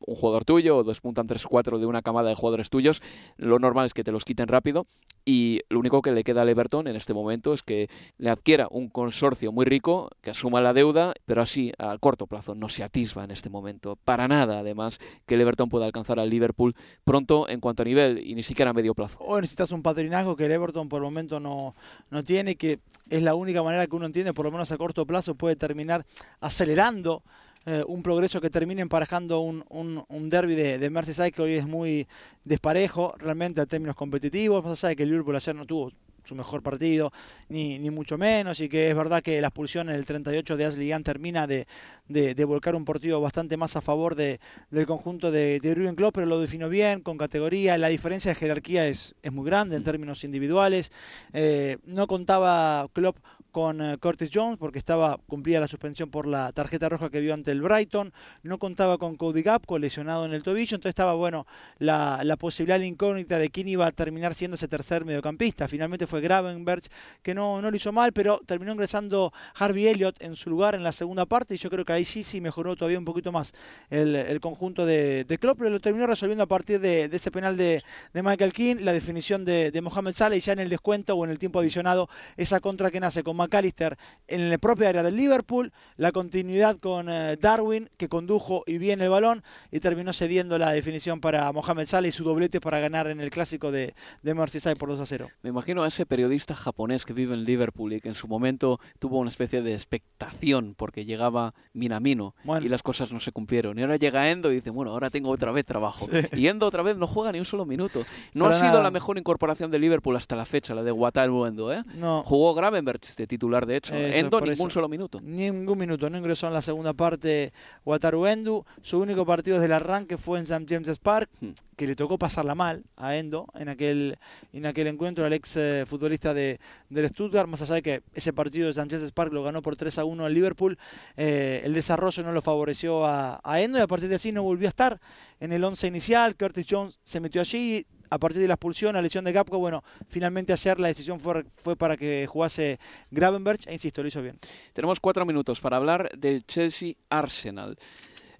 un 0.00 0.14
jugador 0.14 0.44
tuyo 0.44 0.78
o 0.78 0.84
despuntan 0.84 1.28
3-4 1.28 1.78
de 1.78 1.86
una 1.86 2.02
camada 2.02 2.28
de 2.28 2.34
jugadores 2.34 2.70
tuyos, 2.70 3.02
lo 3.36 3.58
normal 3.58 3.86
es 3.86 3.94
que 3.94 4.04
te 4.04 4.12
los 4.12 4.24
quiten 4.24 4.48
rápido 4.48 4.86
y 5.24 5.60
lo 5.68 5.78
único 5.78 6.02
que 6.02 6.12
le 6.12 6.24
queda 6.24 6.42
al 6.42 6.48
Everton 6.48 6.88
en 6.88 6.96
este 6.96 7.14
momento 7.14 7.52
es 7.52 7.62
que 7.62 7.88
le 8.16 8.30
adquiera 8.30 8.68
un 8.70 8.88
consorcio 8.88 9.52
muy 9.52 9.64
rico 9.64 10.08
que 10.20 10.30
asuma 10.30 10.60
la 10.60 10.72
deuda, 10.72 11.14
pero 11.26 11.42
así 11.42 11.72
a 11.78 11.98
corto 11.98 12.26
plazo 12.26 12.54
no 12.54 12.68
se 12.68 12.82
atisba 12.82 13.24
en 13.24 13.30
este 13.30 13.50
momento. 13.50 13.96
Para 14.04 14.28
nada, 14.28 14.60
además, 14.60 14.98
que 15.26 15.34
el 15.34 15.42
Everton 15.42 15.68
pueda 15.68 15.86
alcanzar 15.86 16.18
al 16.18 16.30
Liverpool 16.30 16.74
pronto 17.04 17.48
en 17.48 17.60
cuanto 17.60 17.82
a 17.82 17.84
nivel 17.84 18.24
y 18.24 18.34
ni 18.34 18.42
siquiera 18.42 18.70
a 18.70 18.74
medio 18.74 18.94
plazo. 18.94 19.18
O 19.20 19.40
necesitas 19.40 19.72
un 19.72 19.82
padrinazgo 19.82 20.36
que 20.36 20.46
el 20.46 20.52
Everton 20.52 20.88
por 20.88 20.98
el 20.98 21.04
momento 21.04 21.40
no, 21.40 21.74
no 22.10 22.24
tiene, 22.24 22.56
que 22.56 22.80
es 23.10 23.22
la 23.22 23.34
única 23.34 23.62
manera 23.62 23.86
que 23.86 23.96
uno 23.96 24.06
entiende, 24.06 24.32
por 24.32 24.46
lo 24.46 24.52
menos 24.52 24.72
a 24.72 24.78
corto 24.78 25.06
plazo 25.06 25.34
puede 25.34 25.56
terminar 25.56 26.06
acelerando 26.40 27.22
eh, 27.66 27.84
un 27.86 28.02
progreso 28.02 28.40
que 28.40 28.50
termine 28.50 28.82
emparejando 28.82 29.40
un, 29.40 29.64
un, 29.68 30.30
derby 30.30 30.54
de, 30.54 30.78
de, 30.78 30.90
Merseyside 30.90 31.32
que 31.32 31.42
hoy 31.42 31.54
es 31.54 31.66
muy 31.66 32.06
desparejo 32.44 33.14
realmente 33.18 33.60
en 33.60 33.66
términos 33.66 33.96
competitivos, 33.96 34.64
más 34.64 34.82
allá 34.82 34.90
de 34.90 34.96
que 34.96 35.02
el 35.02 35.10
Liverpool 35.10 35.36
ayer 35.36 35.54
no 35.54 35.66
tuvo 35.66 35.92
su 36.28 36.34
mejor 36.34 36.62
partido, 36.62 37.10
ni, 37.48 37.78
ni 37.78 37.90
mucho 37.90 38.18
menos, 38.18 38.60
y 38.60 38.68
que 38.68 38.90
es 38.90 38.94
verdad 38.94 39.22
que 39.22 39.40
la 39.40 39.48
expulsión 39.48 39.88
en 39.88 39.94
el 39.94 40.04
38 40.04 40.56
de 40.56 40.64
Ashley 40.66 40.88
Young 40.88 41.02
termina 41.02 41.46
de, 41.46 41.66
de, 42.06 42.44
volcar 42.44 42.74
un 42.74 42.84
partido 42.84 43.20
bastante 43.20 43.56
más 43.56 43.76
a 43.76 43.80
favor 43.80 44.14
de, 44.14 44.38
del 44.70 44.86
conjunto 44.86 45.30
de, 45.30 45.58
de 45.58 45.74
Jürgen 45.74 45.94
Klopp, 45.94 46.14
pero 46.14 46.26
lo 46.26 46.38
definió 46.38 46.68
bien, 46.68 47.00
con 47.00 47.16
categoría, 47.16 47.78
la 47.78 47.88
diferencia 47.88 48.32
de 48.32 48.34
jerarquía 48.34 48.86
es, 48.86 49.14
es 49.22 49.32
muy 49.32 49.46
grande 49.46 49.76
en 49.76 49.84
términos 49.84 50.22
individuales, 50.22 50.92
eh, 51.32 51.78
no 51.84 52.06
contaba 52.06 52.88
Klopp 52.92 53.16
con 53.52 53.80
eh, 53.80 53.98
Curtis 53.98 54.30
Jones 54.32 54.58
porque 54.58 54.78
estaba 54.78 55.18
cumplía 55.26 55.60
la 55.60 55.68
suspensión 55.68 56.10
por 56.10 56.26
la 56.26 56.52
tarjeta 56.52 56.88
roja 56.88 57.10
que 57.10 57.20
vio 57.20 57.34
ante 57.34 57.50
el 57.50 57.62
Brighton, 57.62 58.12
no 58.42 58.58
contaba 58.58 58.98
con 58.98 59.16
Cody 59.16 59.42
Gapco 59.42 59.78
lesionado 59.78 60.24
en 60.24 60.32
el 60.32 60.42
tobillo, 60.42 60.76
entonces 60.76 60.90
estaba 60.90 61.14
bueno 61.14 61.46
la, 61.78 62.36
posibilidad 62.38 62.78
la 62.78 62.86
incógnita 62.86 63.38
de 63.38 63.50
quién 63.50 63.68
iba 63.68 63.86
a 63.86 63.92
terminar 63.92 64.34
siendo 64.34 64.56
ese 64.56 64.68
tercer 64.68 65.04
mediocampista. 65.04 65.68
Finalmente 65.68 66.06
fue 66.06 66.20
Gravenberg 66.20 66.82
que 67.22 67.34
no, 67.34 67.60
no 67.62 67.70
lo 67.70 67.76
hizo 67.76 67.92
mal, 67.92 68.12
pero 68.12 68.40
terminó 68.46 68.72
ingresando 68.72 69.32
Harvey 69.54 69.88
Elliott 69.88 70.22
en 70.22 70.36
su 70.36 70.50
lugar 70.50 70.74
en 70.74 70.82
la 70.82 70.92
segunda 70.92 71.26
parte. 71.26 71.54
Y 71.54 71.58
yo 71.58 71.70
creo 71.70 71.84
que 71.84 71.92
ahí 71.92 72.04
sí 72.04 72.22
sí 72.22 72.40
mejoró 72.40 72.76
todavía 72.76 72.98
un 72.98 73.04
poquito 73.04 73.32
más 73.32 73.54
el, 73.90 74.38
conjunto 74.40 74.86
de, 74.86 75.24
de 75.24 75.38
Klopp, 75.38 75.58
pero 75.58 75.70
lo 75.70 75.80
terminó 75.80 76.06
resolviendo 76.06 76.44
a 76.44 76.46
partir 76.46 76.80
de, 76.80 77.04
ese 77.04 77.30
penal 77.30 77.56
de, 77.56 77.82
Michael 78.12 78.52
King, 78.52 78.76
la 78.80 78.92
definición 78.92 79.44
de, 79.44 79.70
de 79.70 79.80
Mohamed 79.80 80.12
Salah 80.12 80.36
y 80.36 80.40
ya 80.40 80.52
en 80.52 80.58
el 80.58 80.68
descuento 80.68 81.14
o 81.14 81.24
en 81.24 81.30
el 81.30 81.38
tiempo 81.38 81.58
adicionado 81.60 82.08
esa 82.36 82.60
contra 82.60 82.90
que 82.90 83.00
nace 83.00 83.22
con 83.22 83.37
McAllister 83.38 83.96
en 84.26 84.50
la 84.50 84.58
propia 84.58 84.90
área 84.90 85.02
del 85.02 85.16
Liverpool, 85.16 85.72
la 85.96 86.12
continuidad 86.12 86.78
con 86.78 87.08
eh, 87.08 87.36
Darwin 87.40 87.88
que 87.96 88.08
condujo 88.08 88.64
y 88.66 88.78
bien 88.78 89.00
el 89.00 89.08
balón 89.08 89.42
y 89.70 89.80
terminó 89.80 90.12
cediendo 90.12 90.58
la 90.58 90.72
definición 90.72 91.20
para 91.20 91.50
Mohamed 91.52 91.86
Salah 91.86 92.08
y 92.08 92.12
su 92.12 92.24
doblete 92.24 92.60
para 92.60 92.78
ganar 92.80 93.06
en 93.06 93.20
el 93.20 93.30
clásico 93.30 93.70
de, 93.72 93.94
de 94.22 94.34
Merseyside 94.34 94.76
por 94.76 94.88
2 94.90 95.00
a 95.00 95.06
0. 95.06 95.30
Me 95.42 95.50
imagino 95.50 95.82
a 95.82 95.88
ese 95.88 96.04
periodista 96.04 96.54
japonés 96.54 97.04
que 97.04 97.12
vive 97.12 97.34
en 97.34 97.44
Liverpool 97.44 97.92
y 97.92 98.00
que 98.00 98.08
en 98.08 98.14
su 98.14 98.28
momento 98.28 98.80
tuvo 98.98 99.18
una 99.18 99.30
especie 99.30 99.62
de 99.62 99.72
expectación 99.72 100.74
porque 100.76 101.04
llegaba 101.04 101.54
Minamino 101.72 102.34
y 102.60 102.68
las 102.68 102.82
cosas 102.82 103.12
no 103.12 103.20
se 103.20 103.32
cumplieron. 103.32 103.78
Y 103.78 103.82
ahora 103.82 103.96
llega 103.96 104.30
Endo 104.30 104.50
y 104.50 104.56
dice, 104.56 104.70
bueno, 104.70 104.90
ahora 104.90 105.10
tengo 105.10 105.30
otra 105.30 105.52
vez 105.52 105.64
trabajo. 105.64 106.08
Y 106.32 106.48
Endo 106.48 106.66
otra 106.66 106.82
vez 106.82 106.96
no 106.96 107.06
juega 107.06 107.32
ni 107.32 107.38
un 107.38 107.44
solo 107.44 107.64
minuto. 107.64 108.04
No 108.34 108.46
ha 108.46 108.52
sido 108.52 108.82
la 108.82 108.90
mejor 108.90 109.18
incorporación 109.18 109.70
de 109.70 109.78
Liverpool 109.78 110.16
hasta 110.16 110.36
la 110.36 110.44
fecha, 110.44 110.74
la 110.74 110.82
de 110.82 110.92
Wataru 110.92 111.46
Endo. 111.46 111.72
¿eh? 111.72 111.82
No. 111.94 112.22
Jugó 112.24 112.54
Gravenberch 112.54 113.16
de 113.16 113.26
titular 113.28 113.64
de 113.66 113.76
hecho. 113.76 113.94
Eso, 113.94 114.16
Endo 114.18 114.40
ningún 114.40 114.52
eso. 114.68 114.70
solo 114.70 114.88
minuto. 114.88 115.20
Ningún 115.22 115.78
minuto, 115.78 116.10
no 116.10 116.18
ingresó 116.18 116.48
en 116.48 116.54
la 116.54 116.62
segunda 116.62 116.92
parte 116.94 117.52
Wataru 117.84 118.26
Endo. 118.26 118.66
Su 118.82 118.98
único 118.98 119.24
partido 119.24 119.56
desde 119.58 119.66
el 119.66 119.72
arranque 119.74 120.18
fue 120.18 120.38
en 120.40 120.44
St. 120.44 120.66
James's 120.68 120.98
Park, 120.98 121.30
Hmm. 121.40 121.50
que 121.76 121.86
le 121.86 121.94
tocó 121.94 122.18
pasarla 122.18 122.54
mal 122.56 122.82
a 122.96 123.14
Endo 123.16 123.46
en 123.54 123.68
aquel, 123.68 124.18
en 124.52 124.66
aquel 124.66 124.88
encuentro, 124.88 125.24
al 125.24 125.32
ex 125.32 125.56
eh, 125.56 125.84
futbolista 125.86 126.34
de, 126.34 126.58
del 126.88 127.08
Stuttgart. 127.08 127.48
Más 127.48 127.62
allá 127.62 127.74
de 127.76 127.82
que 127.82 128.02
ese 128.14 128.32
partido 128.32 128.64
de 128.66 128.70
St. 128.72 128.88
James's 128.90 129.12
Park 129.12 129.32
lo 129.32 129.44
ganó 129.44 129.62
por 129.62 129.76
3 129.76 129.98
a 129.98 130.04
1 130.04 130.24
al 130.24 130.34
Liverpool, 130.34 130.78
eh, 131.16 131.60
el 131.64 131.74
desarrollo 131.74 132.22
no 132.24 132.32
lo 132.32 132.42
favoreció 132.42 133.04
a, 133.04 133.40
a 133.44 133.60
Endo 133.60 133.78
y 133.78 133.82
a 133.82 133.86
partir 133.86 134.08
de 134.08 134.16
así 134.16 134.32
no 134.32 134.42
volvió 134.42 134.66
a 134.66 134.70
estar 134.70 134.98
en 135.38 135.52
el 135.52 135.62
11 135.62 135.86
inicial. 135.86 136.34
Curtis 136.36 136.66
Jones 136.68 136.98
se 137.02 137.20
metió 137.20 137.40
allí. 137.40 137.86
A 138.10 138.18
partir 138.18 138.40
de 138.40 138.48
la 138.48 138.54
expulsión, 138.54 138.94
la 138.94 139.02
lesión 139.02 139.24
de 139.24 139.32
Gapco, 139.32 139.58
bueno, 139.58 139.82
finalmente 140.08 140.52
ayer 140.52 140.78
la 140.80 140.88
decisión 140.88 141.20
fue, 141.20 141.44
para 141.76 141.96
que 141.96 142.26
jugase 142.26 142.78
Gravenberch, 143.10 143.66
e 143.66 143.72
insisto, 143.72 144.02
lo 144.02 144.08
hizo 144.08 144.22
bien. 144.22 144.38
Tenemos 144.72 145.00
cuatro 145.00 145.24
minutos 145.26 145.60
para 145.60 145.76
hablar 145.76 146.10
del 146.16 146.44
Chelsea 146.46 146.94
Arsenal. 147.10 147.76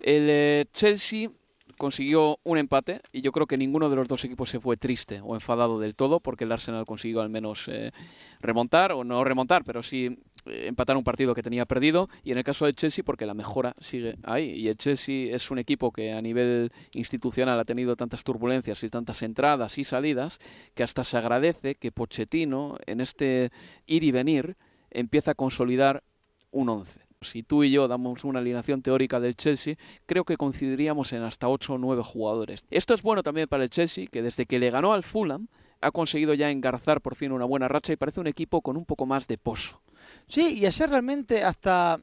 El 0.00 0.26
eh, 0.30 0.64
Chelsea 0.72 1.30
consiguió 1.76 2.38
un 2.42 2.58
empate 2.58 3.00
y 3.12 3.22
yo 3.22 3.32
creo 3.32 3.46
que 3.46 3.56
ninguno 3.56 3.88
de 3.88 3.96
los 3.96 4.08
dos 4.08 4.24
equipos 4.24 4.50
se 4.50 4.60
fue 4.60 4.76
triste 4.76 5.20
o 5.22 5.34
enfadado 5.34 5.78
del 5.78 5.94
todo 5.94 6.20
porque 6.20 6.44
el 6.44 6.52
Arsenal 6.52 6.84
consiguió 6.84 7.20
al 7.20 7.30
menos 7.30 7.64
eh, 7.68 7.92
remontar 8.40 8.92
o 8.92 9.04
no 9.04 9.22
remontar, 9.24 9.64
pero 9.64 9.82
sí 9.82 10.18
empatar 10.48 10.96
un 10.96 11.04
partido 11.04 11.34
que 11.34 11.42
tenía 11.42 11.66
perdido 11.66 12.08
y 12.24 12.32
en 12.32 12.38
el 12.38 12.44
caso 12.44 12.64
del 12.64 12.74
Chelsea 12.74 13.04
porque 13.04 13.26
la 13.26 13.34
mejora 13.34 13.74
sigue 13.78 14.16
ahí 14.24 14.50
y 14.50 14.68
el 14.68 14.76
Chelsea 14.76 15.34
es 15.34 15.50
un 15.50 15.58
equipo 15.58 15.92
que 15.92 16.12
a 16.12 16.22
nivel 16.22 16.70
institucional 16.94 17.58
ha 17.58 17.64
tenido 17.64 17.96
tantas 17.96 18.24
turbulencias 18.24 18.82
y 18.82 18.88
tantas 18.88 19.22
entradas 19.22 19.78
y 19.78 19.84
salidas 19.84 20.38
que 20.74 20.82
hasta 20.82 21.04
se 21.04 21.16
agradece 21.16 21.74
que 21.74 21.92
Pochettino 21.92 22.76
en 22.86 23.00
este 23.00 23.50
ir 23.86 24.04
y 24.04 24.10
venir 24.10 24.56
empieza 24.90 25.32
a 25.32 25.34
consolidar 25.34 26.02
un 26.50 26.68
11. 26.68 27.00
Si 27.20 27.42
tú 27.42 27.64
y 27.64 27.70
yo 27.70 27.88
damos 27.88 28.24
una 28.24 28.38
alineación 28.38 28.80
teórica 28.80 29.18
del 29.18 29.36
Chelsea, 29.36 29.74
creo 30.06 30.24
que 30.24 30.36
coincidiríamos 30.36 31.12
en 31.12 31.22
hasta 31.22 31.48
8 31.48 31.74
o 31.74 31.78
9 31.78 32.02
jugadores. 32.02 32.64
Esto 32.70 32.94
es 32.94 33.02
bueno 33.02 33.22
también 33.22 33.48
para 33.48 33.64
el 33.64 33.70
Chelsea, 33.70 34.06
que 34.06 34.22
desde 34.22 34.46
que 34.46 34.58
le 34.58 34.70
ganó 34.70 34.92
al 34.92 35.02
Fulham 35.02 35.48
ha 35.80 35.90
conseguido 35.90 36.34
ya 36.34 36.50
engarzar 36.50 37.00
por 37.00 37.14
fin 37.14 37.32
una 37.32 37.44
buena 37.44 37.68
racha 37.68 37.92
y 37.92 37.96
parece 37.96 38.20
un 38.20 38.26
equipo 38.26 38.60
con 38.62 38.76
un 38.76 38.84
poco 38.84 39.06
más 39.06 39.26
de 39.28 39.38
pozo. 39.38 39.80
Sí, 40.26 40.58
y 40.58 40.66
ayer 40.66 40.88
realmente 40.90 41.44
hasta 41.44 42.00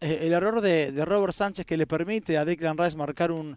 eh, 0.00 0.20
el 0.22 0.32
error 0.32 0.60
de, 0.60 0.92
de 0.92 1.04
Robert 1.04 1.32
Sánchez 1.32 1.66
que 1.66 1.76
le 1.76 1.86
permite 1.86 2.38
a 2.38 2.44
Declan 2.44 2.78
Rice 2.78 2.96
marcar 2.96 3.32
un, 3.32 3.56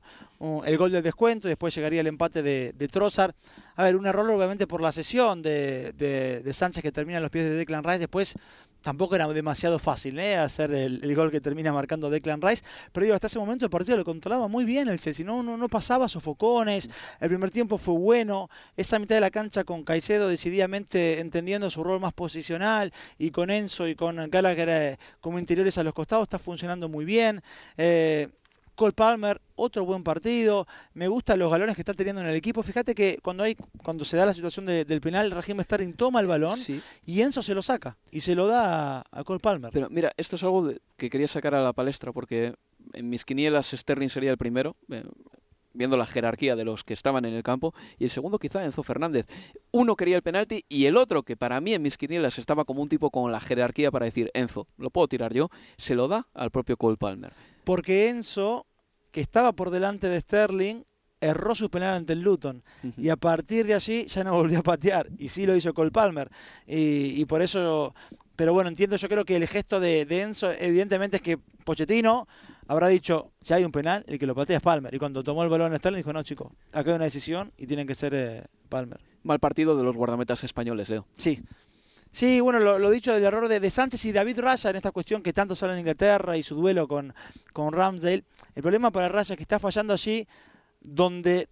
el 0.65 0.77
gol 0.77 0.91
del 0.91 1.03
descuento 1.03 1.47
y 1.47 1.51
después 1.51 1.75
llegaría 1.75 2.01
el 2.01 2.07
empate 2.07 2.41
de, 2.41 2.73
de 2.73 2.87
Trossard. 2.87 3.33
A 3.75 3.83
ver, 3.83 3.95
un 3.95 4.07
error 4.07 4.29
obviamente 4.29 4.65
por 4.67 4.81
la 4.81 4.91
sesión 4.91 5.41
de, 5.41 5.93
de- 5.93 6.41
de 6.41 6.53
Sánchez 6.53 6.81
que 6.81 6.91
termina 6.91 7.17
en 7.17 7.23
los 7.23 7.31
pies 7.31 7.45
de 7.45 7.55
Declan 7.55 7.83
Rice. 7.83 7.99
Después 7.99 8.35
tampoco 8.81 9.15
era 9.15 9.27
demasiado 9.27 9.79
fácil 9.79 10.19
¿eh? 10.19 10.35
hacer 10.35 10.71
el, 10.71 11.15
gol 11.15 11.31
que 11.31 11.41
termina 11.41 11.71
marcando 11.71 12.09
Declan 12.09 12.41
Rice. 12.41 12.63
Pero 12.91 13.03
digo, 13.05 13.15
hasta 13.15 13.27
ese 13.27 13.39
momento 13.39 13.65
el 13.65 13.71
partido 13.71 13.97
lo 13.97 14.05
controlaba 14.05 14.47
muy 14.47 14.65
bien 14.65 14.87
el 14.87 14.99
Chelsea. 14.99 15.25
No, 15.25 15.43
no, 15.43 15.57
no 15.57 15.69
pasaba 15.69 16.07
sofocones. 16.07 16.89
El 17.19 17.29
primer 17.29 17.51
tiempo 17.51 17.77
fue 17.77 17.95
bueno. 17.95 18.49
Esa 18.75 18.99
mitad 18.99 19.15
de 19.15 19.21
la 19.21 19.31
cancha 19.31 19.63
con 19.63 19.83
Caicedo 19.83 20.27
decididamente 20.27 21.19
entendiendo 21.19 21.69
su 21.69 21.83
rol 21.83 21.99
más 21.99 22.13
posicional 22.13 22.91
y 23.17 23.31
con 23.31 23.49
Enzo 23.49 23.87
y 23.87 23.95
con 23.95 24.29
Gallagher 24.29 24.69
eh, 24.69 24.97
como 25.19 25.39
interiores 25.39 25.77
a 25.77 25.83
los 25.83 25.93
costados 25.93 26.23
está 26.23 26.39
funcionando 26.39 26.89
muy 26.89 27.05
bien. 27.05 27.41
Eh, 27.77 28.29
Cole 28.81 28.93
Palmer, 28.93 29.39
otro 29.55 29.85
buen 29.85 30.03
partido. 30.03 30.65
Me 30.95 31.07
gustan 31.07 31.37
los 31.37 31.51
galones 31.51 31.75
que 31.75 31.83
está 31.83 31.93
teniendo 31.93 32.19
en 32.21 32.27
el 32.29 32.35
equipo. 32.35 32.63
Fíjate 32.63 32.95
que 32.95 33.19
cuando 33.21 33.43
hay 33.43 33.55
cuando 33.83 34.03
se 34.03 34.17
da 34.17 34.25
la 34.25 34.33
situación 34.33 34.65
de- 34.65 34.85
del 34.85 35.01
penal, 35.01 35.29
Raheem 35.29 35.61
Sterling 35.61 35.93
toma 35.93 36.19
el 36.19 36.25
balón 36.25 36.57
Sí, 36.57 36.81
y 37.05 37.21
Enzo 37.21 37.43
se 37.43 37.53
lo 37.53 37.61
saca 37.61 37.95
y 38.09 38.21
se 38.21 38.33
lo 38.33 38.47
da 38.47 38.97
a, 39.01 39.03
a 39.11 39.23
Cole 39.23 39.39
Palmer. 39.39 39.69
pero 39.71 39.87
mira, 39.91 40.11
esto 40.17 40.35
es 40.35 40.41
algo 40.43 40.65
de- 40.65 40.81
que 40.97 41.11
quería 41.11 41.27
sacar 41.27 41.53
a 41.53 41.61
la 41.61 41.73
palestra 41.73 42.11
porque 42.11 42.55
en 42.93 43.07
mis 43.07 43.23
quinielas 43.23 43.67
Sterling 43.69 44.09
sería 44.09 44.31
el 44.31 44.37
primero. 44.39 44.75
eh, 44.89 45.03
viendo 45.73 45.95
la 45.95 46.05
jerarquía 46.05 46.57
de 46.57 46.65
los 46.65 46.83
que 46.83 46.93
estaban 46.93 47.23
en 47.23 47.33
el 47.33 47.43
campo, 47.43 47.73
y 47.97 48.03
el 48.03 48.09
segundo 48.09 48.39
quizá 48.39 48.65
Enzo 48.65 48.83
Fernández. 48.83 49.25
Uno 49.71 49.95
quería 49.95 50.17
el 50.17 50.21
penalti 50.21 50.65
y 50.67 50.85
el 50.85 50.97
otro, 50.97 51.23
que 51.23 51.37
para 51.37 51.61
mí 51.61 51.73
en 51.73 51.81
mis 51.81 51.95
quinielas 51.97 52.37
estaba 52.39 52.65
como 52.65 52.81
un 52.81 52.89
tipo 52.89 53.09
con 53.09 53.31
la 53.31 53.39
jerarquía 53.39 53.89
para 53.89 54.03
decir, 54.05 54.29
Enzo, 54.33 54.67
lo 54.77 54.89
puedo 54.89 55.07
tirar 55.07 55.33
yo, 55.33 55.47
se 55.77 55.95
lo 55.95 56.09
da 56.09 56.27
al 56.33 56.51
propio 56.51 56.75
Cole 56.75 56.97
Palmer. 56.97 57.31
Porque 57.63 58.09
Enzo, 58.09 58.65
que 59.11 59.21
estaba 59.21 59.51
por 59.51 59.69
delante 59.69 60.09
de 60.09 60.19
Sterling, 60.19 60.83
erró 61.19 61.53
su 61.53 61.69
penal 61.69 61.95
ante 61.95 62.13
el 62.13 62.21
Luton. 62.21 62.63
Y 62.97 63.09
a 63.09 63.15
partir 63.15 63.67
de 63.67 63.75
allí 63.75 64.05
ya 64.05 64.23
no 64.23 64.33
volvió 64.33 64.59
a 64.59 64.63
patear. 64.63 65.07
Y 65.17 65.29
sí 65.29 65.45
lo 65.45 65.55
hizo 65.55 65.73
Cole 65.73 65.91
Palmer. 65.91 66.29
Y, 66.65 67.21
y 67.21 67.25
por 67.25 67.41
eso. 67.41 67.93
Pero 68.35 68.53
bueno, 68.53 68.69
entiendo, 68.69 68.95
yo 68.95 69.07
creo 69.07 69.23
que 69.23 69.35
el 69.35 69.47
gesto 69.47 69.79
de, 69.79 70.05
de 70.05 70.21
Enzo, 70.23 70.51
evidentemente, 70.51 71.17
es 71.17 71.21
que 71.21 71.37
Pochettino 71.37 72.27
habrá 72.67 72.87
dicho: 72.87 73.33
si 73.41 73.53
hay 73.53 73.63
un 73.63 73.71
penal, 73.71 74.03
el 74.07 74.17
que 74.17 74.25
lo 74.25 74.33
patea 74.33 74.57
es 74.57 74.63
Palmer. 74.63 74.93
Y 74.95 74.97
cuando 74.97 75.23
tomó 75.23 75.43
el 75.43 75.49
balón 75.49 75.77
Sterling, 75.77 75.99
dijo: 75.99 76.11
no, 76.11 76.23
chicos, 76.23 76.51
acá 76.71 76.89
hay 76.89 76.95
una 76.95 77.05
decisión 77.05 77.51
y 77.57 77.67
tienen 77.67 77.85
que 77.85 77.93
ser 77.93 78.13
eh, 78.15 78.43
Palmer. 78.69 78.99
Mal 79.23 79.39
partido 79.39 79.77
de 79.77 79.83
los 79.83 79.95
guardametas 79.95 80.43
españoles, 80.43 80.89
Leo. 80.89 81.05
Sí. 81.17 81.39
Sí, 82.11 82.41
bueno, 82.41 82.59
lo, 82.59 82.77
lo 82.77 82.89
dicho 82.89 83.13
del 83.13 83.23
error 83.23 83.47
de, 83.47 83.59
de 83.59 83.69
Sánchez 83.69 84.03
y 84.05 84.11
David 84.11 84.39
Raya 84.39 84.69
en 84.69 84.75
esta 84.75 84.91
cuestión 84.91 85.23
que 85.23 85.31
tanto 85.31 85.55
sale 85.55 85.73
en 85.73 85.79
Inglaterra 85.79 86.35
y 86.35 86.43
su 86.43 86.55
duelo 86.55 86.87
con, 86.87 87.13
con 87.53 87.71
Ramsdale. 87.71 88.25
El 88.53 88.61
problema 88.61 88.91
para 88.91 89.07
Raya 89.07 89.33
es 89.33 89.37
que 89.37 89.43
está 89.43 89.59
fallando 89.59 89.93
allí 89.93 90.27
donde 90.81 91.47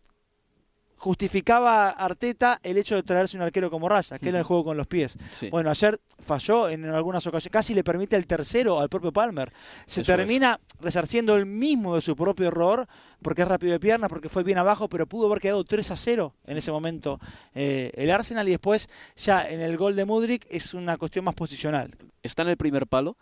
justificaba 1.00 1.90
Arteta 1.90 2.60
el 2.62 2.78
hecho 2.78 2.96
de 2.96 3.04
traerse 3.04 3.38
un 3.38 3.44
arquero 3.44 3.72
como 3.72 3.90
Raya, 3.90 4.20
que 4.20 4.30
era 4.30 4.38
el 4.38 4.44
juego 4.44 4.66
con 4.66 4.78
los 4.78 4.86
pies. 4.86 5.18
Sí. 5.40 5.50
Bueno, 5.50 5.70
ayer 5.70 6.00
falló 6.20 6.70
en 6.70 6.86
algunas 6.86 7.26
ocasiones, 7.26 7.52
casi 7.52 7.74
le 7.74 7.84
permite 7.84 8.16
el 8.16 8.28
tercero 8.28 8.80
al 8.80 8.90
propio 8.90 9.12
Palmer. 9.12 9.52
Se 9.86 10.02
Eso 10.02 10.12
es. 10.12 10.18
termina 10.18 10.60
resarciendo 10.80 11.36
el 11.36 11.46
mismo 11.46 11.96
de 11.96 12.02
su 12.02 12.16
propio 12.16 12.48
error, 12.50 12.88
porque 13.22 13.42
es 13.42 13.48
rápido 13.48 13.72
de 13.74 13.80
piernas, 13.80 14.10
porque 14.10 14.30
fue 14.30 14.44
bien 14.44 14.58
abajo, 14.58 14.88
pero 14.90 15.08
pudo 15.08 15.28
haber 15.28 15.40
quedado 15.40 15.64
3 15.64 15.92
a 15.92 15.96
0 15.96 16.34
en 16.46 16.58
ese 16.58 16.72
momento 16.72 17.20
eh, 17.56 17.92
el 17.96 18.12
Arsenal 18.12 18.48
y 18.48 18.52
después 18.52 18.90
ya 19.16 19.50
en 19.50 19.62
el 19.62 19.78
gol 19.78 19.96
de 19.96 20.06
Mudrik 20.06 20.46
es 20.50 20.74
una 20.74 20.98
cuestión 20.98 21.26
más 21.26 21.36
posicional. 21.36 21.96
está 22.22 22.44
en 22.44 22.50
el 22.50 22.58
primer 22.58 22.88
palo 22.88 23.18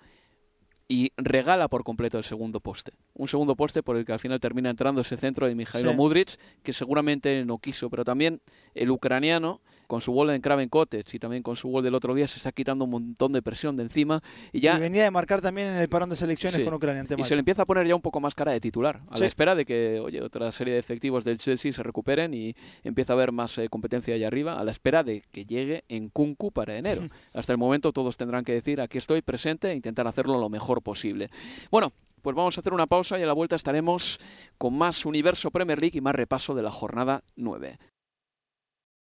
y 0.89 1.11
regala 1.17 1.67
por 1.67 1.83
completo 1.83 2.17
el 2.17 2.23
segundo 2.23 2.59
poste. 2.61 2.93
Un 3.13 3.27
segundo 3.27 3.55
poste 3.55 3.83
por 3.83 3.97
el 3.97 4.05
que 4.05 4.13
al 4.13 4.19
final 4.19 4.39
termina 4.39 4.69
entrando 4.69 5.01
ese 5.01 5.17
centro 5.17 5.47
de 5.47 5.55
Mijailo 5.55 5.91
Sí. 5.91 5.95
Mudric, 5.97 6.37
que 6.63 6.71
seguramente 6.73 7.43
no 7.45 7.57
quiso, 7.57 7.89
pero 7.89 8.05
también 8.05 8.41
el 8.73 8.89
ucraniano, 8.91 9.61
con 9.87 10.01
su 10.01 10.11
gol 10.11 10.29
en 10.29 10.41
Cottage 10.69 11.15
y 11.15 11.19
también 11.19 11.41
con 11.43 11.55
su 11.55 11.69
gol 11.69 11.83
del 11.83 11.95
otro 11.95 12.13
día, 12.13 12.27
se 12.27 12.37
está 12.37 12.51
quitando 12.51 12.85
un 12.85 12.91
montón 12.91 13.31
de 13.31 13.41
presión 13.41 13.75
de 13.77 13.83
encima 13.83 14.21
y 14.51 14.59
ya 14.59 14.77
Y 14.77 14.81
venía 14.81 15.03
de 15.03 15.11
marcar 15.11 15.41
también 15.41 15.67
en 15.69 15.77
el 15.77 15.89
parón 15.89 16.09
de 16.09 16.15
selecciones 16.15 16.57
Sí. 16.57 16.63
con 16.65 16.73
Ucrania. 16.73 17.01
ante 17.01 17.15
y 17.17 17.23
se 17.23 17.35
le 17.35 17.39
empieza 17.39 17.63
a 17.63 17.65
poner 17.65 17.87
ya 17.87 17.95
un 17.95 18.01
poco 18.01 18.19
más 18.19 18.35
cara 18.35 18.51
de 18.51 18.59
titular, 18.59 19.01
a 19.09 19.15
Sí. 19.15 19.21
la 19.21 19.27
espera 19.27 19.55
de 19.55 19.65
que 19.65 19.99
oye, 19.99 20.21
otra 20.21 20.51
serie 20.51 20.73
de 20.73 20.79
efectivos 20.79 21.23
del 21.23 21.37
Chelsea 21.37 21.71
se 21.73 21.83
recuperen 21.83 22.33
y 22.33 22.53
empieza 22.83 23.13
a 23.13 23.15
haber 23.15 23.31
más 23.31 23.57
eh, 23.57 23.69
competencia 23.69 24.13
allá 24.13 24.27
arriba, 24.27 24.59
a 24.59 24.63
la 24.63 24.71
espera 24.71 25.03
de 25.03 25.23
que 25.31 25.45
llegue 25.45 25.83
en 25.89 26.09
Kunku 26.09 26.51
para 26.51 26.77
enero. 26.77 27.07
Hasta 27.33 27.53
el 27.53 27.57
momento 27.57 27.93
todos 27.93 28.17
tendrán 28.17 28.43
que 28.43 28.53
decir 28.53 28.81
aquí 28.81 28.97
estoy 28.97 29.21
presente 29.21 29.71
e 29.71 29.75
intentar 29.75 30.07
hacerlo 30.07 30.39
lo 30.39 30.49
mejor 30.49 30.81
posible. 30.81 31.29
Bueno, 31.71 31.93
pues 32.21 32.35
vamos 32.35 32.57
a 32.57 32.61
hacer 32.61 32.73
una 32.73 32.87
pausa 32.87 33.17
y 33.17 33.23
a 33.23 33.25
la 33.25 33.33
vuelta 33.33 33.55
estaremos 33.55 34.19
con 34.57 34.77
más 34.77 35.05
Universo 35.05 35.49
Premier 35.51 35.79
League 35.79 35.97
y 35.97 36.01
más 36.01 36.13
repaso 36.15 36.53
de 36.55 36.63
la 36.63 36.71
jornada 36.71 37.23
9. 37.35 37.77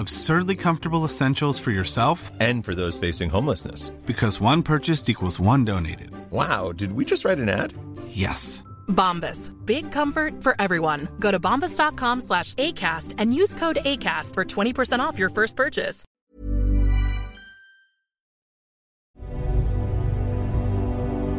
Absurdly 0.00 0.56
comfortable 0.56 1.04
essentials 1.04 1.60
for 1.60 1.72
yourself 1.72 2.30
and 2.40 2.64
for 2.64 2.74
those 2.74 2.96
facing 2.98 3.28
homelessness. 3.28 3.90
Because 4.06 4.40
one 4.40 4.62
purchased 4.62 5.10
equals 5.10 5.38
one 5.38 5.62
donated. 5.66 6.10
Wow, 6.30 6.72
did 6.72 6.92
we 6.92 7.04
just 7.04 7.26
write 7.26 7.38
an 7.38 7.50
ad? 7.50 7.74
Yes. 8.08 8.64
Bombas. 8.88 9.52
Big 9.66 9.92
comfort 9.92 10.42
for 10.42 10.56
everyone. 10.58 11.06
Go 11.18 11.30
to 11.30 11.38
bombas.com 11.38 12.22
slash 12.22 12.54
ACAST 12.54 13.16
and 13.18 13.34
use 13.34 13.52
code 13.52 13.76
ACAST 13.84 14.32
for 14.32 14.46
20% 14.46 15.00
off 15.00 15.18
your 15.18 15.28
first 15.28 15.54
purchase. 15.54 16.02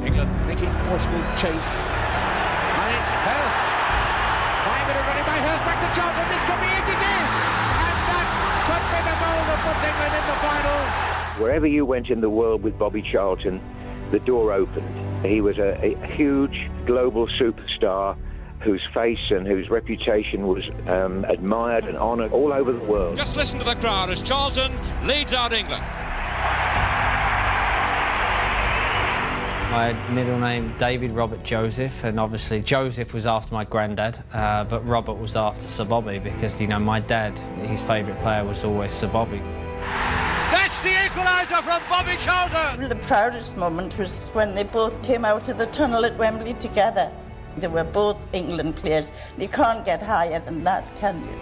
England 0.05 0.29
making 0.45 0.69
Portugal 0.85 1.21
chase. 1.33 1.73
And 2.77 2.89
it's 2.93 3.09
Hurst. 3.09 3.67
Five 4.69 4.85
minute 4.85 5.01
running 5.09 5.25
by 5.25 5.37
Hurst 5.49 5.65
back 5.65 5.81
to 5.81 5.89
Charlton. 5.97 6.29
This 6.29 6.43
could 6.45 6.61
be 6.61 6.69
it. 6.69 6.85
It 6.93 7.01
is. 7.01 7.29
And 7.81 7.97
that 8.13 8.27
could 8.69 8.85
be 8.93 8.99
the 9.09 9.15
goal 9.17 9.41
that 9.49 9.50
puts 9.61 9.83
England 9.83 10.13
in 10.13 10.25
the 10.27 10.37
final. 10.41 11.41
Wherever 11.41 11.67
you 11.67 11.85
went 11.85 12.09
in 12.09 12.21
the 12.21 12.29
world 12.29 12.63
with 12.63 12.77
Bobby 12.77 13.01
Charlton, 13.01 13.61
the 14.11 14.19
door 14.19 14.51
opened. 14.51 15.25
He 15.25 15.41
was 15.41 15.57
a, 15.57 15.77
a 15.83 16.15
huge 16.15 16.69
global 16.85 17.27
superstar 17.39 18.17
whose 18.63 18.81
face 18.93 19.19
and 19.29 19.47
whose 19.47 19.69
reputation 19.69 20.47
was 20.47 20.63
um, 20.87 21.25
admired 21.25 21.85
and 21.85 21.97
honoured 21.97 22.31
all 22.31 22.53
over 22.53 22.71
the 22.71 22.83
world. 22.83 23.17
Just 23.17 23.35
listen 23.35 23.59
to 23.59 23.65
the 23.65 23.75
crowd 23.75 24.09
as 24.09 24.21
Charlton 24.21 24.71
leads 25.05 25.33
out 25.33 25.53
England. 25.53 25.83
My 29.71 29.93
middle 30.09 30.37
name 30.37 30.75
David 30.77 31.11
Robert 31.11 31.45
Joseph, 31.45 32.03
and 32.03 32.19
obviously 32.19 32.61
Joseph 32.61 33.13
was 33.13 33.25
after 33.25 33.53
my 33.53 33.63
granddad, 33.63 34.19
uh, 34.33 34.65
but 34.65 34.85
Robert 34.85 35.13
was 35.13 35.37
after 35.37 35.65
Sir 35.65 35.85
Bobby 35.85 36.19
because 36.19 36.59
you 36.59 36.67
know 36.67 36.77
my 36.77 36.99
dad, 36.99 37.39
his 37.69 37.81
favourite 37.81 38.21
player 38.21 38.43
was 38.43 38.65
always 38.65 38.91
Sir 38.91 39.07
Bobby. 39.07 39.37
That's 40.51 40.77
the 40.81 40.89
equaliser 40.89 41.63
from 41.63 41.81
Bobby 41.87 42.17
Charlton. 42.19 42.89
The 42.89 42.97
proudest 43.07 43.55
moment 43.55 43.97
was 43.97 44.27
when 44.33 44.53
they 44.55 44.65
both 44.65 45.01
came 45.03 45.23
out 45.23 45.47
of 45.47 45.57
the 45.57 45.67
tunnel 45.67 46.03
at 46.03 46.17
Wembley 46.17 46.53
together. 46.55 47.09
They 47.55 47.69
were 47.69 47.85
both 47.85 48.17
England 48.33 48.75
players. 48.75 49.09
You 49.37 49.47
can't 49.47 49.85
get 49.85 50.01
higher 50.01 50.41
than 50.41 50.65
that, 50.65 50.83
can 50.97 51.15
you? 51.15 51.37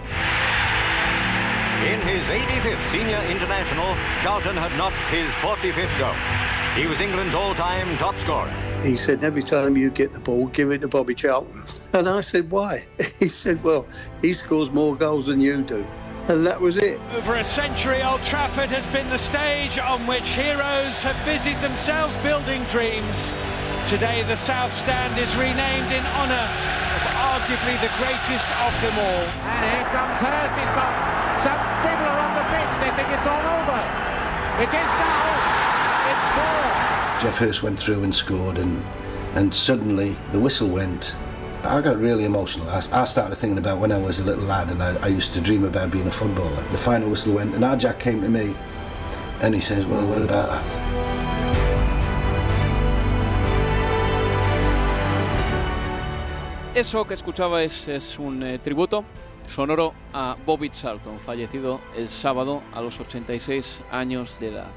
In 1.84 2.00
his 2.02 2.22
85th 2.26 2.90
senior 2.92 3.20
international, 3.28 3.96
Charlton 4.22 4.56
had 4.56 4.70
notched 4.78 5.02
his 5.08 5.28
45th 5.42 5.98
goal. 5.98 6.49
He 6.76 6.86
was 6.86 7.00
England's 7.00 7.34
all-time 7.34 7.98
top 7.98 8.16
scorer. 8.20 8.48
He 8.80 8.96
said, 8.96 9.24
every 9.24 9.42
time 9.42 9.76
you 9.76 9.90
get 9.90 10.14
the 10.14 10.20
ball, 10.20 10.46
give 10.46 10.70
it 10.70 10.78
to 10.82 10.88
Bobby 10.88 11.16
Charlton. 11.16 11.64
And 11.92 12.08
I 12.08 12.20
said, 12.20 12.50
why? 12.50 12.86
He 13.18 13.28
said, 13.28 13.62
well, 13.62 13.86
he 14.22 14.32
scores 14.32 14.70
more 14.70 14.94
goals 14.96 15.26
than 15.26 15.40
you 15.40 15.60
do. 15.62 15.84
And 16.28 16.46
that 16.46 16.60
was 16.60 16.76
it. 16.78 17.00
Over 17.12 17.36
a 17.36 17.44
century, 17.44 18.02
Old 18.02 18.22
Trafford 18.22 18.70
has 18.70 18.86
been 18.94 19.10
the 19.10 19.18
stage 19.18 19.76
on 19.82 20.06
which 20.06 20.24
heroes 20.30 20.94
have 21.02 21.18
busied 21.26 21.58
themselves 21.60 22.14
building 22.22 22.62
dreams. 22.70 23.18
Today, 23.90 24.22
the 24.24 24.38
South 24.46 24.72
Stand 24.78 25.18
is 25.18 25.28
renamed 25.34 25.90
in 25.90 26.06
honour 26.22 26.46
of 26.96 27.02
arguably 27.34 27.76
the 27.82 27.92
greatest 27.98 28.46
of 28.62 28.72
them 28.78 28.94
all. 28.94 29.26
And 29.26 29.60
here 29.74 29.88
comes 29.90 30.16
Hurst. 30.22 30.54
He's 30.54 30.72
got 30.78 30.94
some 31.42 31.60
people 31.82 32.06
are 32.08 32.20
on 32.24 32.32
the 32.38 32.46
pitch. 32.46 32.72
They 32.78 32.92
think 32.94 33.08
it's 33.10 33.26
all 33.26 33.46
over. 33.58 33.80
It 34.62 34.70
is 34.70 34.90
now. 35.02 35.59
Jeff 37.20 37.36
Hurst 37.36 37.62
went 37.62 37.78
through 37.78 38.02
and 38.02 38.14
scored, 38.14 38.56
and, 38.56 38.82
and 39.34 39.52
suddenly 39.52 40.16
the 40.32 40.40
whistle 40.40 40.68
went. 40.68 41.14
I 41.62 41.82
got 41.82 42.00
really 42.00 42.24
emotional. 42.24 42.66
I, 42.70 42.82
I 42.92 43.04
started 43.04 43.36
thinking 43.36 43.58
about 43.58 43.78
when 43.78 43.92
I 43.92 43.98
was 43.98 44.20
a 44.20 44.24
little 44.24 44.44
lad 44.44 44.70
and 44.70 44.82
I, 44.82 44.96
I 45.02 45.08
used 45.08 45.34
to 45.34 45.40
dream 45.42 45.64
about 45.64 45.90
being 45.90 46.06
a 46.06 46.10
footballer. 46.10 46.62
The 46.72 46.78
final 46.78 47.10
whistle 47.10 47.34
went, 47.34 47.54
and 47.54 47.62
our 47.62 47.76
Jack 47.76 47.98
came 47.98 48.22
to 48.22 48.28
me 48.30 48.54
and 49.42 49.54
he 49.54 49.60
says, 49.60 49.84
Well, 49.84 50.06
what 50.06 50.22
about 50.22 50.48
that? 50.48 50.64
Eso 56.74 57.04
que 57.04 57.14
escuchaba 57.14 57.62
es, 57.62 57.86
es 57.88 58.18
un 58.18 58.42
eh, 58.42 58.58
tributo 58.58 59.04
sonoro 59.46 59.92
a 60.14 60.38
Bobby 60.46 60.70
Charlton, 60.70 61.18
fallecido 61.18 61.80
el 61.94 62.08
sábado 62.08 62.62
a 62.72 62.80
los 62.80 62.98
86 62.98 63.82
años 63.90 64.40
de 64.40 64.48
edad. 64.48 64.72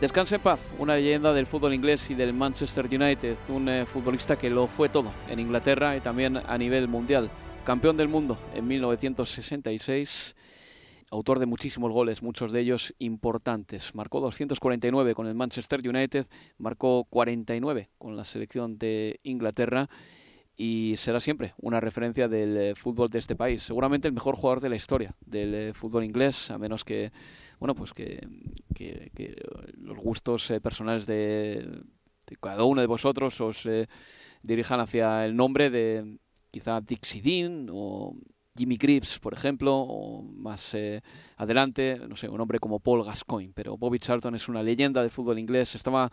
Descanse 0.00 0.36
en 0.36 0.40
paz, 0.40 0.60
una 0.78 0.96
leyenda 0.96 1.34
del 1.34 1.46
fútbol 1.46 1.74
inglés 1.74 2.08
y 2.08 2.14
del 2.14 2.32
Manchester 2.32 2.86
United, 2.86 3.36
un 3.50 3.68
eh, 3.68 3.84
futbolista 3.84 4.38
que 4.38 4.48
lo 4.48 4.66
fue 4.66 4.88
todo 4.88 5.12
en 5.28 5.38
Inglaterra 5.38 5.94
y 5.94 6.00
también 6.00 6.38
a 6.38 6.56
nivel 6.56 6.88
mundial. 6.88 7.30
Campeón 7.66 7.98
del 7.98 8.08
mundo 8.08 8.38
en 8.54 8.66
1966, 8.66 10.36
autor 11.10 11.38
de 11.38 11.44
muchísimos 11.44 11.92
goles, 11.92 12.22
muchos 12.22 12.50
de 12.50 12.60
ellos 12.60 12.94
importantes. 12.98 13.94
Marcó 13.94 14.20
249 14.20 15.14
con 15.14 15.26
el 15.26 15.34
Manchester 15.34 15.86
United, 15.86 16.26
marcó 16.56 17.04
49 17.04 17.90
con 17.98 18.16
la 18.16 18.24
selección 18.24 18.78
de 18.78 19.20
Inglaterra 19.22 19.90
y 20.62 20.94
será 20.98 21.20
siempre 21.20 21.54
una 21.56 21.80
referencia 21.80 22.28
del 22.28 22.54
eh, 22.56 22.74
fútbol 22.74 23.08
de 23.08 23.18
este 23.18 23.34
país. 23.34 23.62
Seguramente 23.62 24.08
el 24.08 24.12
mejor 24.12 24.36
jugador 24.36 24.60
de 24.60 24.68
la 24.68 24.76
historia 24.76 25.14
del 25.24 25.54
eh, 25.54 25.72
fútbol 25.72 26.04
inglés, 26.04 26.50
a 26.50 26.58
menos 26.58 26.84
que, 26.84 27.12
bueno, 27.58 27.74
pues 27.74 27.94
que, 27.94 28.20
que- 28.74 29.10
que 29.14 29.36
los 29.78 29.96
gustos 29.96 30.50
eh, 30.50 30.60
personales 30.60 31.06
de, 31.06 31.66
de 32.26 32.36
cada 32.38 32.64
uno 32.64 32.82
de 32.82 32.86
vosotros 32.86 33.40
os 33.40 33.66
dirijan 34.42 34.80
hacia 34.80 35.24
el 35.24 35.34
nombre 35.34 35.70
de 35.70 36.18
quizá 36.50 36.80
Dixie 36.82 37.22
Dean 37.22 37.68
o 37.72 38.14
Jimmy 38.54 38.76
Greaves, 38.76 39.18
por 39.18 39.32
ejemplo, 39.32 39.74
o 39.74 40.22
más 40.22 40.74
eh, 40.74 41.00
adelante, 41.36 41.98
no 42.06 42.16
sé, 42.16 42.28
un 42.28 42.40
hombre 42.40 42.58
como 42.58 42.80
Paul 42.80 43.04
Gascoigne. 43.04 43.52
Pero 43.54 43.78
Bobby 43.78 43.98
Charlton 43.98 44.34
es 44.34 44.46
una 44.48 44.62
leyenda 44.62 45.00
del 45.00 45.10
fútbol 45.10 45.38
inglés. 45.38 45.74
Estaba 45.74 46.12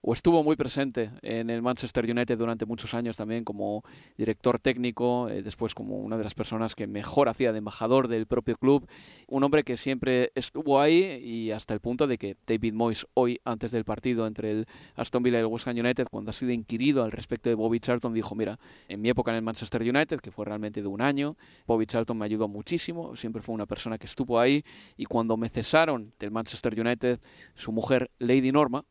o 0.00 0.12
estuvo 0.12 0.44
muy 0.44 0.56
presente 0.56 1.10
en 1.22 1.50
el 1.50 1.60
Manchester 1.60 2.08
United 2.08 2.38
durante 2.38 2.66
muchos 2.66 2.94
años 2.94 3.16
también 3.16 3.44
como 3.44 3.82
director 4.16 4.58
técnico, 4.58 5.28
eh, 5.28 5.42
después 5.42 5.74
como 5.74 5.96
una 5.96 6.16
de 6.16 6.24
las 6.24 6.34
personas 6.34 6.74
que 6.74 6.86
mejor 6.86 7.28
hacía 7.28 7.52
de 7.52 7.58
embajador 7.58 8.06
del 8.06 8.26
propio 8.26 8.56
club, 8.56 8.86
un 9.26 9.42
hombre 9.42 9.64
que 9.64 9.76
siempre 9.76 10.30
estuvo 10.34 10.80
ahí 10.80 11.20
y 11.22 11.50
hasta 11.50 11.74
el 11.74 11.80
punto 11.80 12.06
de 12.06 12.16
que 12.16 12.36
David 12.46 12.74
Moyes 12.74 13.06
hoy, 13.14 13.40
antes 13.44 13.72
del 13.72 13.84
partido 13.84 14.26
entre 14.26 14.50
el 14.52 14.66
Aston 14.94 15.22
Villa 15.22 15.38
y 15.38 15.40
el 15.40 15.46
West 15.46 15.66
Ham 15.66 15.76
United, 15.76 16.06
cuando 16.10 16.30
ha 16.30 16.32
sido 16.32 16.52
inquirido 16.52 17.02
al 17.02 17.10
respecto 17.10 17.48
de 17.48 17.56
Bobby 17.56 17.80
Charlton, 17.80 18.14
dijo, 18.14 18.34
mira, 18.34 18.58
en 18.88 19.00
mi 19.00 19.08
época 19.08 19.32
en 19.32 19.36
el 19.36 19.42
Manchester 19.42 19.82
United, 19.82 20.20
que 20.20 20.30
fue 20.30 20.44
realmente 20.44 20.80
de 20.80 20.88
un 20.88 21.02
año, 21.02 21.36
Bobby 21.66 21.86
Charlton 21.86 22.18
me 22.18 22.24
ayudó 22.24 22.46
muchísimo, 22.46 23.16
siempre 23.16 23.42
fue 23.42 23.54
una 23.54 23.66
persona 23.66 23.98
que 23.98 24.06
estuvo 24.06 24.38
ahí 24.38 24.62
y 24.96 25.06
cuando 25.06 25.36
me 25.36 25.48
cesaron 25.48 26.12
del 26.18 26.30
Manchester 26.30 26.78
United, 26.78 27.20
su 27.54 27.72
mujer, 27.72 28.10
Lady 28.18 28.52
Norma, 28.52 28.84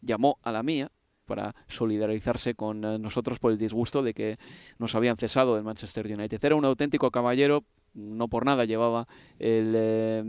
llamó 0.00 0.38
a 0.42 0.52
la 0.52 0.62
mía 0.62 0.90
para 1.26 1.54
solidarizarse 1.68 2.54
con 2.54 2.84
eh, 2.84 2.98
nosotros 2.98 3.38
por 3.38 3.52
el 3.52 3.58
disgusto 3.58 4.02
de 4.02 4.14
que 4.14 4.36
nos 4.78 4.94
habían 4.94 5.16
cesado 5.16 5.54
del 5.54 5.64
Manchester 5.64 6.06
United. 6.06 6.44
Era 6.44 6.56
un 6.56 6.64
auténtico 6.64 7.10
caballero, 7.10 7.64
no 7.94 8.28
por 8.28 8.44
nada 8.44 8.64
llevaba 8.64 9.06
el, 9.38 9.72
eh, 9.76 10.22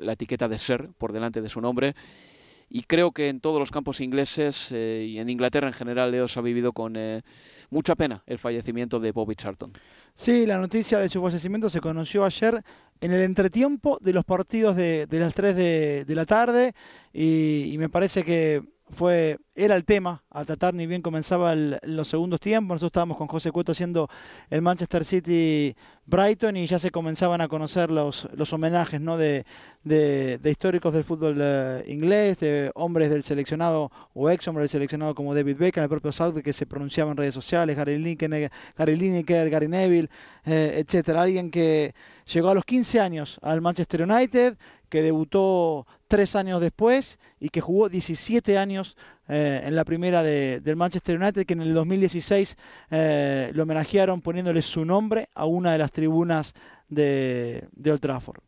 la 0.00 0.12
etiqueta 0.12 0.48
de 0.48 0.58
ser 0.58 0.90
por 0.98 1.12
delante 1.12 1.40
de 1.40 1.48
su 1.48 1.60
nombre. 1.60 1.94
Y 2.70 2.82
creo 2.82 3.12
que 3.12 3.28
en 3.28 3.40
todos 3.40 3.58
los 3.58 3.70
campos 3.70 4.00
ingleses 4.00 4.70
eh, 4.72 5.06
y 5.08 5.18
en 5.18 5.30
Inglaterra 5.30 5.68
en 5.68 5.72
general, 5.72 6.10
Leos 6.10 6.36
ha 6.36 6.42
vivido 6.42 6.72
con 6.72 6.96
eh, 6.96 7.22
mucha 7.70 7.96
pena 7.96 8.22
el 8.26 8.38
fallecimiento 8.38 9.00
de 9.00 9.12
Bobby 9.12 9.34
Charlton. 9.36 9.72
Sí, 10.14 10.44
la 10.44 10.58
noticia 10.58 10.98
de 10.98 11.08
su 11.08 11.22
fallecimiento 11.22 11.70
se 11.70 11.80
conoció 11.80 12.24
ayer 12.24 12.62
en 13.00 13.12
el 13.12 13.22
entretiempo 13.22 13.98
de 14.02 14.12
los 14.12 14.24
partidos 14.24 14.76
de, 14.76 15.06
de 15.06 15.18
las 15.18 15.32
3 15.32 15.56
de, 15.56 16.04
de 16.04 16.14
la 16.14 16.26
tarde 16.26 16.74
y, 17.12 17.70
y 17.72 17.78
me 17.78 17.88
parece 17.88 18.22
que 18.22 18.62
fue 18.90 19.38
era 19.58 19.74
el 19.74 19.84
tema 19.84 20.22
a 20.30 20.44
tratar 20.44 20.72
ni 20.72 20.86
bien 20.86 21.02
comenzaba 21.02 21.52
los 21.54 22.06
segundos 22.06 22.38
tiempos. 22.38 22.76
Nosotros 22.76 22.90
estábamos 22.90 23.16
con 23.16 23.26
José 23.26 23.50
Cueto 23.50 23.72
haciendo 23.72 24.08
el 24.50 24.62
Manchester 24.62 25.04
City 25.04 25.74
Brighton 26.06 26.56
y 26.56 26.66
ya 26.66 26.78
se 26.78 26.92
comenzaban 26.92 27.40
a 27.40 27.48
conocer 27.48 27.90
los, 27.90 28.28
los 28.34 28.52
homenajes 28.52 29.00
¿no? 29.00 29.16
de, 29.18 29.44
de, 29.82 30.40
históricos 30.44 30.94
del 30.94 31.02
fútbol 31.02 31.38
eh, 31.40 31.84
inglés, 31.88 32.38
de 32.38 32.70
hombres 32.76 33.10
del 33.10 33.24
seleccionado 33.24 33.90
o 34.14 34.30
ex 34.30 34.46
hombres 34.46 34.64
del 34.64 34.78
seleccionado 34.78 35.14
como 35.14 35.34
David 35.34 35.56
Beckham, 35.58 35.82
el 35.82 35.90
propio 35.90 36.12
South 36.12 36.40
que 36.40 36.52
se 36.52 36.64
pronunciaba 36.64 37.10
en 37.10 37.16
redes 37.16 37.34
sociales, 37.34 37.76
Gary 37.76 37.98
Lineker, 37.98 38.50
Gary, 38.76 38.96
Lineker, 38.96 39.50
Gary 39.50 39.68
Neville, 39.68 40.08
eh, 40.46 40.84
etcétera. 40.86 41.22
Alguien 41.22 41.50
que 41.50 41.94
llegó 42.32 42.50
a 42.50 42.54
los 42.54 42.64
15 42.64 43.00
años 43.00 43.40
al 43.42 43.60
Manchester 43.60 44.02
United, 44.02 44.56
que 44.88 45.02
debutó 45.02 45.86
tres 46.06 46.36
años 46.36 46.60
después 46.60 47.18
y 47.40 47.50
que 47.50 47.60
jugó 47.60 47.88
17 47.88 48.58
años 48.58 48.96
eh, 49.28 49.60
en 49.64 49.76
la 49.76 49.84
primera 49.84 50.22
del 50.22 50.76
Manchester 50.76 51.20
United, 51.20 51.44
que 51.44 51.52
en 51.52 51.60
el 51.60 51.74
2016 51.74 52.56
eh, 52.90 53.50
lo 53.54 53.64
homenajearon 53.64 54.22
poniéndole 54.22 54.62
su 54.62 54.84
nombre 54.84 55.28
a 55.34 55.44
una 55.44 55.72
de 55.72 55.78
las 55.78 55.92
tribunas 55.92 56.54
de, 56.88 57.68
Old 57.84 58.00
Trafford. 58.00 58.40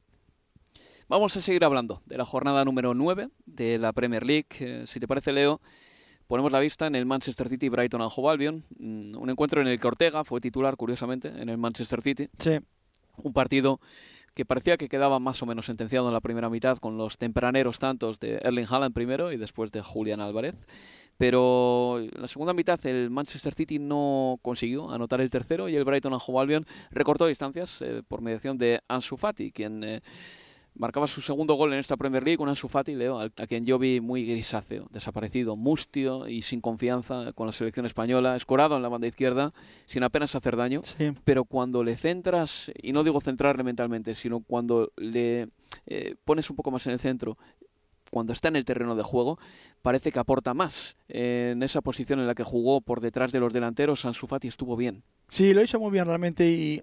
Vamos 1.08 1.36
a 1.36 1.40
seguir 1.40 1.64
hablando 1.64 2.02
de 2.06 2.16
la 2.16 2.24
jornada 2.24 2.64
número 2.64 2.94
9 2.94 3.28
de 3.44 3.78
la 3.78 3.92
Premier 3.92 4.24
League. 4.24 4.46
Eh, 4.60 4.84
si 4.86 5.00
te 5.00 5.06
parece, 5.06 5.32
Leo, 5.32 5.60
ponemos 6.26 6.50
la 6.50 6.60
vista 6.60 6.86
en 6.86 6.94
el 6.94 7.04
Manchester 7.04 7.48
City 7.48 7.68
Brighton 7.68 8.00
and 8.00 8.12
Hove 8.14 8.30
Albion, 8.30 8.64
mm, 8.78 9.18
un 9.18 9.28
encuentro 9.28 9.60
en 9.60 9.66
el 9.66 9.78
que 9.78 9.86
Ortega 9.86 10.24
fue 10.24 10.40
titular, 10.40 10.76
curiosamente, 10.76 11.28
en 11.28 11.48
el 11.50 11.58
Manchester 11.58 12.00
City. 12.00 12.28
Sí. 12.38 12.58
Un 13.18 13.34
partido 13.34 13.80
que 14.40 14.46
parecía 14.46 14.78
que 14.78 14.88
quedaba 14.88 15.18
más 15.18 15.42
o 15.42 15.46
menos 15.46 15.66
sentenciado 15.66 16.08
en 16.08 16.14
la 16.14 16.22
primera 16.22 16.48
mitad 16.48 16.78
con 16.78 16.96
los 16.96 17.18
tempraneros 17.18 17.78
tantos 17.78 18.18
de 18.20 18.40
Erling 18.42 18.64
Haaland 18.70 18.94
primero 18.94 19.32
y 19.32 19.36
después 19.36 19.70
de 19.70 19.82
Julián 19.82 20.22
Álvarez. 20.22 20.54
Pero 21.18 21.98
en 21.98 22.10
la 22.22 22.26
segunda 22.26 22.54
mitad 22.54 22.80
el 22.86 23.10
Manchester 23.10 23.52
City 23.52 23.78
no 23.78 24.38
consiguió 24.40 24.90
anotar 24.90 25.20
el 25.20 25.28
tercero 25.28 25.68
y 25.68 25.76
el 25.76 25.84
Brighton 25.84 26.14
Hove 26.14 26.40
Albion 26.40 26.64
recortó 26.90 27.26
distancias 27.26 27.82
eh, 27.82 28.02
por 28.08 28.22
mediación 28.22 28.56
de 28.56 28.80
Ansu 28.88 29.18
Fati, 29.18 29.52
quien 29.52 29.84
eh, 29.84 30.00
marcaba 30.74 31.06
su 31.06 31.20
segundo 31.20 31.54
gol 31.54 31.72
en 31.72 31.78
esta 31.78 31.96
Premier 31.96 32.22
League, 32.22 32.42
un 32.42 32.48
Ansu 32.48 32.68
Fati, 32.68 32.94
Leo, 32.94 33.18
a 33.20 33.28
quien 33.28 33.64
yo 33.64 33.78
vi 33.78 34.00
muy 34.00 34.24
grisáceo, 34.24 34.86
desaparecido, 34.90 35.56
mustio 35.56 36.28
y 36.28 36.42
sin 36.42 36.60
confianza 36.60 37.32
con 37.32 37.46
la 37.46 37.52
selección 37.52 37.86
española, 37.86 38.36
escorado 38.36 38.76
en 38.76 38.82
la 38.82 38.88
banda 38.88 39.06
izquierda, 39.06 39.52
sin 39.86 40.02
apenas 40.02 40.34
hacer 40.34 40.56
daño. 40.56 40.80
Pero 41.24 41.44
cuando 41.44 41.84
le 41.84 41.96
centras, 41.96 42.70
y 42.82 42.92
no 42.92 43.04
digo 43.04 43.20
centrarle 43.20 43.62
mentalmente, 43.62 44.14
sino 44.14 44.40
cuando 44.40 44.92
le 44.96 45.48
eh, 45.86 46.16
pones 46.24 46.48
un 46.50 46.56
poco 46.56 46.70
más 46.70 46.86
en 46.86 46.92
el 46.92 47.00
centro, 47.00 47.36
cuando 48.10 48.32
está 48.32 48.48
en 48.48 48.56
el 48.56 48.64
terreno 48.64 48.96
de 48.96 49.02
juego, 49.02 49.38
parece 49.82 50.12
que 50.12 50.18
aporta 50.18 50.52
más. 50.54 50.96
en 51.08 51.62
esa 51.62 51.80
posición 51.80 52.20
en 52.20 52.26
la 52.26 52.34
que 52.34 52.42
jugó 52.42 52.80
por 52.80 53.00
detrás 53.00 53.32
de 53.32 53.40
los 53.40 53.52
delanteros, 53.52 54.04
Ansu 54.04 54.26
Fati 54.26 54.48
estuvo 54.48 54.76
bien. 54.76 55.02
Sí, 55.28 55.54
lo 55.54 55.62
hizo 55.62 55.78
muy 55.78 55.92
bien 55.92 56.06
realmente 56.06 56.50
y 56.50 56.82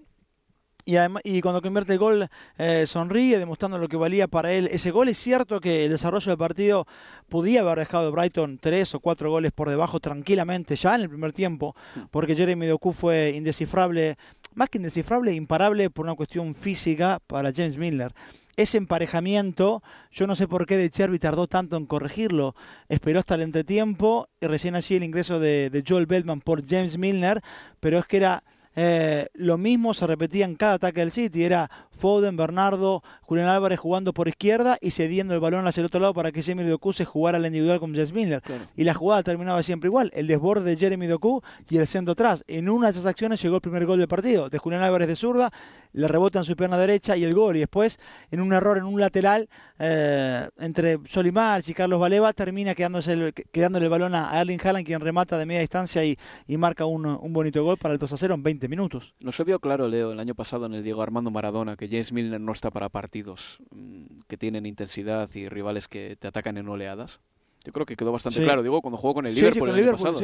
y, 0.88 0.96
además, 0.96 1.20
y 1.22 1.42
cuando 1.42 1.60
convierte 1.60 1.92
el 1.92 1.98
gol 1.98 2.28
eh, 2.56 2.86
sonríe, 2.86 3.38
demostrando 3.38 3.76
lo 3.76 3.88
que 3.88 3.98
valía 3.98 4.26
para 4.26 4.54
él 4.54 4.70
ese 4.72 4.90
gol. 4.90 5.10
Es 5.10 5.18
cierto 5.18 5.60
que 5.60 5.84
el 5.84 5.90
desarrollo 5.90 6.30
del 6.30 6.38
partido 6.38 6.86
podía 7.28 7.60
haber 7.60 7.80
dejado 7.80 8.10
Brighton 8.10 8.56
tres 8.58 8.94
o 8.94 9.00
cuatro 9.00 9.30
goles 9.30 9.52
por 9.52 9.68
debajo 9.68 10.00
tranquilamente 10.00 10.76
ya 10.76 10.94
en 10.94 11.02
el 11.02 11.10
primer 11.10 11.34
tiempo, 11.34 11.76
mm. 11.94 12.00
porque 12.10 12.34
Jeremy 12.34 12.64
Doku 12.64 12.94
fue 12.94 13.34
indescifrable, 13.36 14.16
más 14.54 14.70
que 14.70 14.78
indescifrable, 14.78 15.34
imparable 15.34 15.90
por 15.90 16.06
una 16.06 16.14
cuestión 16.14 16.54
física 16.54 17.20
para 17.26 17.52
James 17.52 17.76
Miller 17.76 18.14
ese 18.56 18.76
emparejamiento, 18.76 19.84
yo 20.10 20.26
no 20.26 20.34
sé 20.34 20.48
por 20.48 20.66
qué 20.66 20.76
De 20.76 20.90
Cherby 20.90 21.20
tardó 21.20 21.46
tanto 21.46 21.76
en 21.76 21.86
corregirlo. 21.86 22.56
Esperó 22.88 23.20
hasta 23.20 23.36
el 23.36 23.42
entretiempo 23.42 24.28
y 24.40 24.46
recién 24.46 24.74
allí 24.74 24.96
el 24.96 25.04
ingreso 25.04 25.38
de, 25.38 25.70
de 25.70 25.84
Joel 25.86 26.06
Beltman 26.06 26.40
por 26.40 26.66
James 26.66 26.98
Milner, 26.98 27.40
pero 27.78 28.00
es 28.00 28.06
que 28.06 28.16
era 28.16 28.42
eh, 28.80 29.26
lo 29.34 29.58
mismo 29.58 29.92
se 29.92 30.06
repetía 30.06 30.44
en 30.44 30.54
cada 30.54 30.74
ataque 30.74 31.00
del 31.00 31.10
City. 31.10 31.42
Era 31.42 31.68
Foden, 31.98 32.36
Bernardo, 32.36 33.02
Julián 33.22 33.48
Álvarez 33.48 33.78
jugando 33.78 34.14
por 34.14 34.28
izquierda 34.28 34.78
y 34.80 34.92
cediendo 34.92 35.34
el 35.34 35.40
balón 35.40 35.66
hacia 35.66 35.82
el 35.82 35.86
otro 35.86 36.00
lado 36.00 36.14
para 36.14 36.32
que 36.32 36.42
Jeremy 36.42 36.68
Doku 36.68 36.92
se 36.92 37.04
jugara 37.04 37.38
la 37.38 37.48
individual 37.48 37.80
con 37.80 37.94
Jess 37.94 38.12
Miller. 38.12 38.42
Y 38.76 38.84
la 38.84 38.94
jugada 38.94 39.22
terminaba 39.22 39.62
siempre 39.62 39.88
igual. 39.88 40.10
El 40.14 40.26
desborde 40.26 40.70
de 40.70 40.76
Jeremy 40.76 41.06
Doku 41.06 41.42
y 41.68 41.76
el 41.76 41.86
centro 41.86 42.12
atrás. 42.12 42.44
En 42.46 42.68
una 42.68 42.86
de 42.86 42.92
esas 42.92 43.06
acciones 43.06 43.42
llegó 43.42 43.56
el 43.56 43.60
primer 43.60 43.84
gol 43.84 43.98
del 43.98 44.08
partido. 44.08 44.48
De 44.48 44.58
Julián 44.58 44.82
Álvarez 44.82 45.08
de 45.08 45.16
zurda, 45.16 45.50
le 45.92 46.08
rebota 46.08 46.38
en 46.38 46.44
su 46.44 46.56
pierna 46.56 46.78
derecha 46.78 47.16
y 47.16 47.24
el 47.24 47.34
gol. 47.34 47.56
Y 47.56 47.60
después, 47.60 47.98
en 48.30 48.40
un 48.40 48.52
error 48.52 48.78
en 48.78 48.84
un 48.84 49.00
lateral 49.00 49.48
eh, 49.78 50.48
entre 50.58 50.98
Solimar 51.06 51.62
y 51.66 51.74
Carlos 51.74 52.00
Valeva, 52.00 52.32
termina 52.32 52.74
quedándose 52.74 53.12
el, 53.12 53.34
quedándole 53.34 53.86
el 53.86 53.90
balón 53.90 54.14
a 54.14 54.40
Erling 54.40 54.60
Haaland, 54.62 54.86
quien 54.86 55.00
remata 55.00 55.36
de 55.36 55.46
media 55.46 55.60
distancia 55.60 56.04
y, 56.04 56.16
marca 56.58 56.84
un, 56.86 57.06
un 57.06 57.32
bonito 57.32 57.62
gol 57.62 57.76
para 57.76 57.94
el 57.94 58.00
2 58.00 58.12
a 58.12 58.16
0 58.16 58.34
en 58.34 58.42
20 58.42 58.68
minutos. 58.68 59.14
No 59.20 59.30
se 59.32 59.44
vio 59.44 59.60
claro, 59.60 59.86
Leo, 59.88 60.12
el 60.12 60.20
año 60.20 60.34
pasado 60.34 60.66
en 60.66 60.74
el 60.74 60.82
Diego 60.82 61.02
Armando 61.02 61.30
Maradona, 61.30 61.76
que 61.76 61.87
James 61.88 62.12
Milner 62.12 62.40
no 62.40 62.52
está 62.52 62.70
para 62.70 62.88
partidos 62.88 63.58
mm, 63.70 64.20
que 64.26 64.36
tienen 64.36 64.66
intensidad 64.66 65.28
y 65.34 65.48
rivales 65.48 65.88
que 65.88 66.16
te 66.16 66.28
atacan 66.28 66.56
en 66.58 66.68
oleadas. 66.68 67.20
Yo 67.64 67.72
creo 67.72 67.86
que 67.86 67.96
quedó 67.96 68.12
bastante 68.12 68.42
claro, 68.42 68.62
digo, 68.62 68.80
cuando 68.80 68.96
jugó 68.96 69.14
con 69.14 69.26
el 69.26 69.34
Liverpool, 69.34 69.70
el, 69.70 69.88
año 69.88 69.96
pasado. 69.96 70.20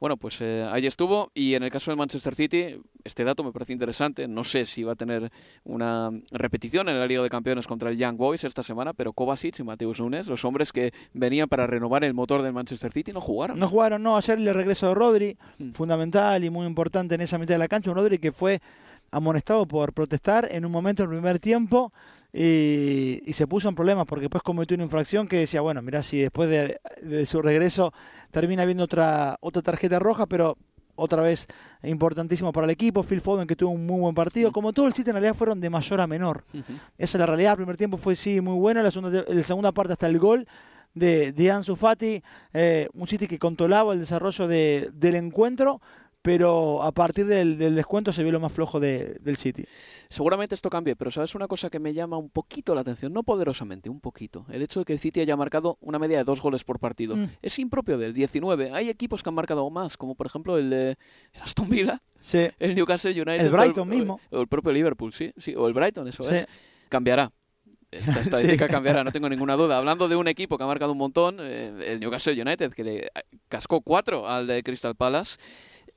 Bueno, 0.00 0.16
pues 0.16 0.40
eh, 0.40 0.66
ahí 0.72 0.86
estuvo. 0.86 1.30
Y 1.34 1.54
en 1.54 1.62
el 1.62 1.70
caso 1.70 1.90
del 1.90 1.98
Manchester 1.98 2.34
City, 2.34 2.80
este 3.04 3.22
dato 3.22 3.44
me 3.44 3.52
parece 3.52 3.74
interesante. 3.74 4.26
No 4.26 4.44
sé 4.44 4.64
si 4.64 4.82
va 4.82 4.92
a 4.92 4.96
tener 4.96 5.30
una 5.62 6.10
repetición 6.30 6.88
en 6.88 6.98
la 6.98 7.06
Liga 7.06 7.22
de 7.22 7.28
Campeones 7.28 7.66
contra 7.66 7.90
el 7.90 7.98
Young 7.98 8.16
Boys 8.16 8.42
esta 8.44 8.62
semana, 8.62 8.94
pero 8.94 9.12
Kovacic 9.12 9.60
y 9.60 9.62
Mateus 9.62 10.00
Nunes, 10.00 10.26
los 10.26 10.42
hombres 10.46 10.72
que 10.72 10.94
venían 11.12 11.48
para 11.48 11.66
renovar 11.66 12.02
el 12.02 12.14
motor 12.14 12.40
del 12.40 12.54
Manchester 12.54 12.90
City, 12.92 13.12
no 13.12 13.20
jugaron. 13.20 13.58
No 13.58 13.68
jugaron, 13.68 14.02
no. 14.02 14.16
Ayer 14.16 14.40
le 14.40 14.54
regreso 14.54 14.88
de 14.88 14.94
Rodri, 14.94 15.38
mm. 15.58 15.72
fundamental 15.72 16.42
y 16.44 16.48
muy 16.48 16.66
importante 16.66 17.14
en 17.14 17.20
esa 17.20 17.36
mitad 17.36 17.54
de 17.54 17.58
la 17.58 17.68
cancha. 17.68 17.90
Un 17.90 17.96
Rodri 17.96 18.18
que 18.18 18.32
fue 18.32 18.62
amonestado 19.10 19.66
por 19.66 19.92
protestar 19.92 20.48
en 20.50 20.64
un 20.64 20.72
momento 20.72 21.02
del 21.02 21.10
primer 21.10 21.38
tiempo 21.38 21.92
y, 22.32 23.32
se 23.32 23.46
puso 23.46 23.68
en 23.68 23.74
problemas 23.74 24.06
porque 24.06 24.22
después 24.22 24.42
cometió 24.42 24.74
una 24.74 24.84
infracción 24.84 25.26
que 25.26 25.38
decía, 25.38 25.60
bueno, 25.60 25.82
mira, 25.82 26.02
si 26.02 26.20
después 26.20 26.48
de, 26.48 27.26
su 27.26 27.42
regreso 27.42 27.92
termina 28.30 28.64
viendo 28.64 28.84
otra, 28.84 29.36
otra 29.40 29.62
tarjeta 29.62 29.98
roja, 29.98 30.26
pero 30.26 30.56
otra 30.94 31.22
vez 31.22 31.46
importantísimo 31.82 32.52
para 32.52 32.66
el 32.66 32.70
equipo. 32.70 33.02
Phil 33.02 33.20
Foden 33.20 33.46
que 33.46 33.56
tuvo 33.56 33.70
un 33.70 33.86
muy 33.86 34.00
buen 34.00 34.14
partido. 34.14 34.52
Como 34.52 34.72
todo 34.72 34.86
el 34.86 34.92
City 34.92 35.10
en 35.10 35.14
realidad 35.14 35.34
fueron 35.34 35.60
de 35.60 35.70
mayor 35.70 36.00
a 36.00 36.06
menor. 36.06 36.44
Esa 36.98 37.16
es 37.16 37.20
la 37.20 37.26
realidad. 37.26 37.52
El 37.52 37.58
primer 37.58 37.76
tiempo 37.76 37.96
fue 37.96 38.14
sí 38.14 38.40
muy 38.40 38.54
bueno. 38.54 38.82
La 38.82 38.90
segunda, 38.90 39.24
la 39.26 39.42
segunda 39.42 39.72
parte 39.72 39.94
hasta 39.94 40.06
el 40.06 40.18
gol 40.18 40.46
de, 40.94 41.32
de 41.32 41.50
Ansu 41.50 41.74
Fati. 41.74 42.22
Eh, 42.52 42.88
un 42.92 43.08
City 43.08 43.26
que 43.26 43.38
controlaba 43.38 43.94
el 43.94 44.00
desarrollo 44.00 44.46
de, 44.46 44.90
del 44.92 45.14
encuentro 45.16 45.80
pero 46.22 46.82
a 46.82 46.92
partir 46.92 47.26
del, 47.26 47.58
descuento 47.58 48.12
se 48.12 48.22
vio 48.22 48.32
lo 48.32 48.40
más 48.40 48.52
flojo 48.52 48.78
del 48.78 49.36
City. 49.36 49.64
Seguramente 50.08 50.54
esto 50.54 50.68
cambie, 50.68 50.96
pero 50.96 51.10
sabes 51.10 51.34
una 51.34 51.48
cosa 51.48 51.70
que 51.70 51.78
me 51.78 51.94
llama 51.94 52.18
un 52.18 52.28
poquito 52.28 52.74
la 52.74 52.82
atención, 52.82 53.12
no 53.12 53.22
poderosamente, 53.22 53.88
un 53.88 54.00
poquito. 54.00 54.44
El 54.50 54.62
hecho 54.62 54.80
de 54.80 54.84
que 54.84 54.92
el 54.92 54.98
City 54.98 55.20
haya 55.20 55.36
marcado 55.36 55.78
una 55.80 55.98
media 55.98 56.18
de 56.18 56.24
dos 56.24 56.42
goles 56.42 56.64
por 56.64 56.78
partido. 56.78 57.16
Mm. 57.16 57.28
Es 57.40 57.58
impropio 57.58 57.96
del 57.96 58.12
19. 58.12 58.72
Hay 58.72 58.88
equipos 58.90 59.22
que 59.22 59.30
han 59.30 59.34
marcado 59.34 59.68
más, 59.70 59.96
como 59.96 60.14
por 60.14 60.26
ejemplo 60.26 60.58
el 60.58 60.70
de 60.70 60.98
Aston 61.40 61.68
Villa, 61.70 62.02
el 62.58 62.74
Newcastle 62.74 63.12
United. 63.12 63.46
El 63.46 63.50
Brighton 63.50 63.88
mismo. 63.88 64.20
O 64.30 64.40
el 64.40 64.48
propio 64.48 64.72
Liverpool, 64.72 65.12
sí, 65.12 65.32
sí, 65.38 65.54
o 65.56 65.66
el 65.66 65.72
Brighton, 65.72 66.06
eso 66.08 66.28
es. 66.30 66.46
Cambiará 66.88 67.32
esta 67.90 68.20
estadística 68.20 68.68
cambiará, 68.68 69.02
no 69.04 69.12
tengo 69.12 69.28
ninguna 69.28 69.56
duda. 69.56 69.78
Hablando 69.78 70.08
de 70.08 70.16
un 70.16 70.28
equipo 70.28 70.56
que 70.56 70.64
ha 70.64 70.66
marcado 70.66 70.92
un 70.92 70.98
montón, 70.98 71.38
eh, 71.40 71.72
el 71.86 72.00
Newcastle 72.00 72.40
United, 72.40 72.72
que 72.72 72.84
le 72.84 73.10
cascó 73.48 73.80
cuatro 73.80 74.28
al 74.28 74.46
de 74.46 74.62
Crystal 74.62 74.94
Palace 74.94 75.38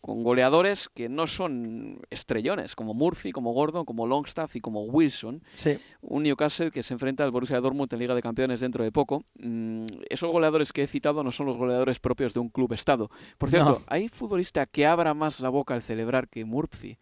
con 0.03 0.21
goleadores 0.21 0.89
que 0.93 1.07
no 1.07 1.27
son 1.27 2.01
estrellones, 2.09 2.75
como 2.75 2.93
Murphy, 2.93 3.31
como 3.31 3.53
Gordon, 3.53 3.85
como 3.85 4.05
Longstaff 4.05 4.53
y 4.57 4.59
como 4.59 4.83
Wilson. 4.83 5.41
Sí. 5.53 5.79
Un 6.01 6.23
Newcastle 6.23 6.71
que 6.71 6.83
se 6.83 6.93
enfrenta 6.93 7.23
al 7.23 7.31
Borussia 7.31 7.61
Dortmund 7.61 7.93
en 7.93 7.99
Liga 7.99 8.13
de 8.13 8.21
Campeones 8.21 8.59
dentro 8.59 8.83
de 8.83 8.91
poco. 8.91 9.23
Mm, 9.39 9.85
esos 10.09 10.29
goleadores 10.29 10.73
que 10.73 10.83
he 10.83 10.87
citado 10.87 11.23
no 11.23 11.31
son 11.31 11.45
los 11.45 11.55
goleadores 11.55 11.99
propios 11.99 12.33
de 12.33 12.41
un 12.41 12.49
club 12.49 12.73
estado. 12.73 13.09
Por 13.37 13.49
cierto, 13.49 13.81
¿hay 13.87 14.09
futbolista 14.09 14.65
que 14.65 14.85
abra 14.85 15.13
más 15.13 15.39
la 15.39 15.47
boca 15.47 15.73
al 15.73 15.81
celebrar 15.81 16.27
que 16.27 16.43
Murphy? 16.43 16.97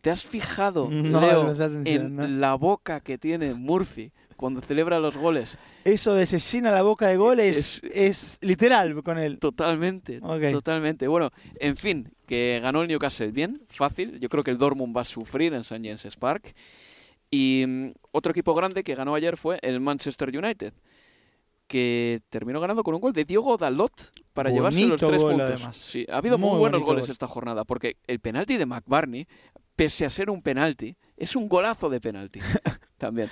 ¿Te 0.00 0.10
has 0.10 0.24
fijado, 0.24 0.88
Leo, 0.90 1.54
en 1.84 2.40
la 2.40 2.54
boca 2.54 3.00
que 3.00 3.18
tiene 3.18 3.52
Murphy 3.52 4.10
cuando 4.38 4.60
celebra 4.60 5.00
los 5.00 5.16
goles? 5.16 5.58
Eso 5.84 6.14
de 6.14 6.24
se 6.24 6.38
llena 6.38 6.70
la 6.70 6.82
boca 6.82 7.08
de 7.08 7.16
goles 7.16 7.82
es, 7.92 8.38
literal 8.40 9.02
con 9.02 9.18
él. 9.18 9.38
Totalmente, 9.38 10.20
totalmente. 10.20 11.08
Bueno, 11.08 11.30
en 11.56 11.76
fin, 11.76 12.10
que 12.24 12.60
ganó 12.62 12.82
el 12.82 12.88
Newcastle 12.88 13.32
bien, 13.32 13.60
fácil. 13.68 14.20
Yo 14.20 14.28
creo 14.28 14.44
que 14.44 14.52
el 14.52 14.56
Dortmund 14.58 14.96
va 14.96 15.00
a 15.00 15.04
sufrir 15.04 15.52
en 15.54 15.60
St. 15.60 15.82
James's 15.82 16.16
Park. 16.16 16.54
Y 17.30 17.64
mm, 17.66 17.92
otro 18.12 18.30
equipo 18.30 18.54
grande 18.54 18.84
que 18.84 18.94
ganó 18.94 19.14
ayer 19.14 19.36
fue 19.36 19.58
el 19.60 19.80
Manchester 19.80 20.28
United, 20.28 20.72
que 21.66 22.22
terminó 22.30 22.60
ganando 22.60 22.84
con 22.84 22.94
un 22.94 23.00
gol 23.00 23.12
de 23.12 23.24
Diogo 23.24 23.56
Dalot 23.56 24.12
para 24.32 24.50
llevarse 24.50 24.86
los 24.86 25.00
tres 25.00 25.20
puntos. 25.20 25.76
Sí, 25.76 26.06
ha 26.08 26.18
habido 26.18 26.38
muy, 26.38 26.58
buenos 26.58 26.82
goles 26.82 27.08
esta 27.08 27.26
jornada, 27.26 27.64
porque 27.64 27.96
el 28.06 28.20
penalti 28.20 28.56
de 28.56 28.66
McBarney, 28.66 29.26
pese 29.74 30.06
a 30.06 30.10
ser 30.10 30.30
un 30.30 30.42
penalti, 30.42 30.96
es 31.16 31.34
un 31.34 31.48
golazo 31.48 31.90
de 31.90 32.00
penalti 32.00 32.40
también. 32.98 33.30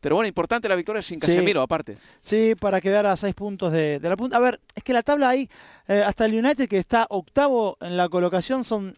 Pero 0.00 0.14
bueno, 0.14 0.28
importante 0.28 0.68
la 0.68 0.76
victoria 0.76 1.02
sin 1.02 1.18
Casemiro, 1.18 1.60
aparte. 1.60 1.96
Sí, 2.22 2.54
para 2.58 2.80
quedar 2.80 3.06
a 3.06 3.16
seis 3.16 3.34
puntos 3.34 3.72
de, 3.72 3.98
la 4.02 4.16
punta. 4.16 4.36
A 4.36 4.40
ver, 4.40 4.60
es 4.74 4.82
que 4.82 4.92
la 4.92 5.02
tabla 5.02 5.28
ahí, 5.28 5.48
eh, 5.88 6.02
hasta 6.06 6.26
el 6.26 6.34
United 6.34 6.68
que 6.68 6.78
está 6.78 7.06
octavo 7.10 7.76
en 7.80 7.96
la 7.96 8.08
colocación, 8.08 8.64
son 8.64 8.94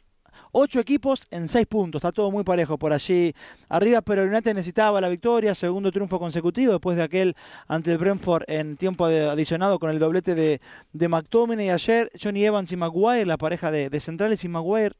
Ocho 0.52 0.80
equipos 0.80 1.28
en 1.30 1.46
seis 1.46 1.66
puntos, 1.66 2.00
está 2.00 2.10
todo 2.10 2.32
muy 2.32 2.42
parejo 2.42 2.76
por 2.76 2.92
allí 2.92 3.32
arriba, 3.68 4.02
pero 4.02 4.22
el 4.22 4.30
United 4.30 4.52
necesitaba 4.52 5.00
la 5.00 5.08
victoria, 5.08 5.54
segundo 5.54 5.92
triunfo 5.92 6.18
consecutivo 6.18 6.72
después 6.72 6.96
de 6.96 7.04
aquel 7.04 7.36
ante 7.68 7.92
el 7.92 7.98
Brentford 7.98 8.42
en 8.48 8.76
tiempo 8.76 9.04
adicionado 9.04 9.78
con 9.78 9.90
el 9.90 10.00
doblete 10.00 10.34
de, 10.34 10.60
de 10.92 11.08
McTominay. 11.08 11.70
Ayer 11.70 12.10
Johnny 12.20 12.44
Evans 12.44 12.72
y 12.72 12.76
Maguire, 12.76 13.26
la 13.26 13.36
pareja 13.36 13.70
de, 13.70 13.90
de 13.90 14.00
centrales 14.00 14.42
y 14.42 14.48
Maguire 14.48 14.96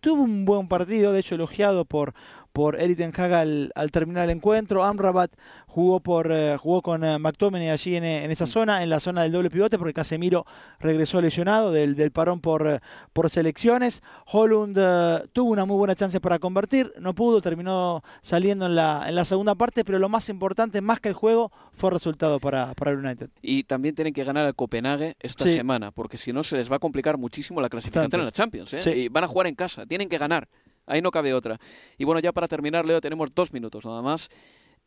tuvo 0.00 0.22
un 0.22 0.46
buen 0.46 0.66
partido, 0.66 1.12
de 1.12 1.20
hecho 1.20 1.34
elogiado 1.34 1.84
por, 1.84 2.14
por 2.56 2.80
Eric 2.80 2.96
Ten 2.96 3.12
Hag 3.14 3.34
al, 3.34 3.90
terminar 3.92 4.24
el 4.24 4.30
encuentro. 4.30 4.82
Amrabat 4.82 5.30
jugó 5.66 6.00
por 6.00 6.32
eh, 6.32 6.56
jugó 6.56 6.80
con 6.80 7.04
uh, 7.04 7.18
McTominay 7.18 7.68
allí 7.68 7.96
en, 7.96 8.04
en, 8.04 8.30
esa 8.30 8.44
mm. 8.44 8.48
zona, 8.48 8.82
en 8.82 8.88
la 8.88 8.98
zona 8.98 9.24
del 9.24 9.32
doble 9.32 9.50
pivote, 9.50 9.76
porque 9.76 9.92
Casemiro 9.92 10.46
regresó 10.80 11.20
lesionado 11.20 11.70
del, 11.70 11.96
del 11.96 12.12
parón 12.12 12.40
por, 12.40 12.66
eh, 12.66 12.80
por 13.12 13.28
selecciones. 13.28 14.02
Holland 14.24 14.74
tuvo 15.34 15.52
una 15.52 15.66
muy 15.66 15.76
buena 15.76 15.94
chance 15.94 16.18
para 16.18 16.38
convertir, 16.38 16.94
no 16.98 17.14
pudo, 17.14 17.42
terminó 17.42 18.02
saliendo 18.22 18.64
en 18.64 18.74
la, 18.74 19.04
en 19.06 19.16
la 19.16 19.26
segunda 19.26 19.54
parte, 19.54 19.84
pero 19.84 19.98
lo 19.98 20.08
más 20.08 20.30
importante, 20.30 20.80
más 20.80 20.98
que 20.98 21.10
el 21.10 21.14
juego, 21.14 21.52
fue 21.72 21.90
el 21.90 21.96
resultado 21.96 22.40
para, 22.40 22.72
para 22.72 22.92
el 22.92 23.04
United. 23.04 23.28
Y 23.42 23.64
también 23.64 23.94
tienen 23.94 24.14
que 24.14 24.24
ganar 24.24 24.46
al 24.46 24.54
Copenhague 24.54 25.14
esta 25.20 25.44
semana, 25.44 25.90
porque 25.90 26.16
si 26.16 26.32
no 26.32 26.42
se 26.42 26.56
les 26.56 26.72
va 26.72 26.76
a 26.76 26.78
complicar 26.78 27.18
muchísimo 27.18 27.60
la 27.60 27.68
clasificación 27.68 28.18
en 28.18 28.24
la 28.24 28.32
Champions. 28.32 28.72
Y 28.86 29.10
van 29.10 29.24
a 29.24 29.26
jugar 29.26 29.46
en 29.46 29.54
casa, 29.54 29.84
tienen 29.84 30.08
que 30.08 30.16
ganar. 30.16 30.48
Ahí 30.86 31.02
no 31.02 31.10
cabe 31.10 31.34
otra. 31.34 31.58
Y 31.98 32.04
bueno, 32.04 32.20
ya 32.20 32.32
para 32.32 32.48
terminar, 32.48 32.86
Leo, 32.86 33.00
tenemos 33.00 33.34
dos 33.34 33.52
minutos 33.52 33.84
nada 33.84 34.02
más. 34.02 34.28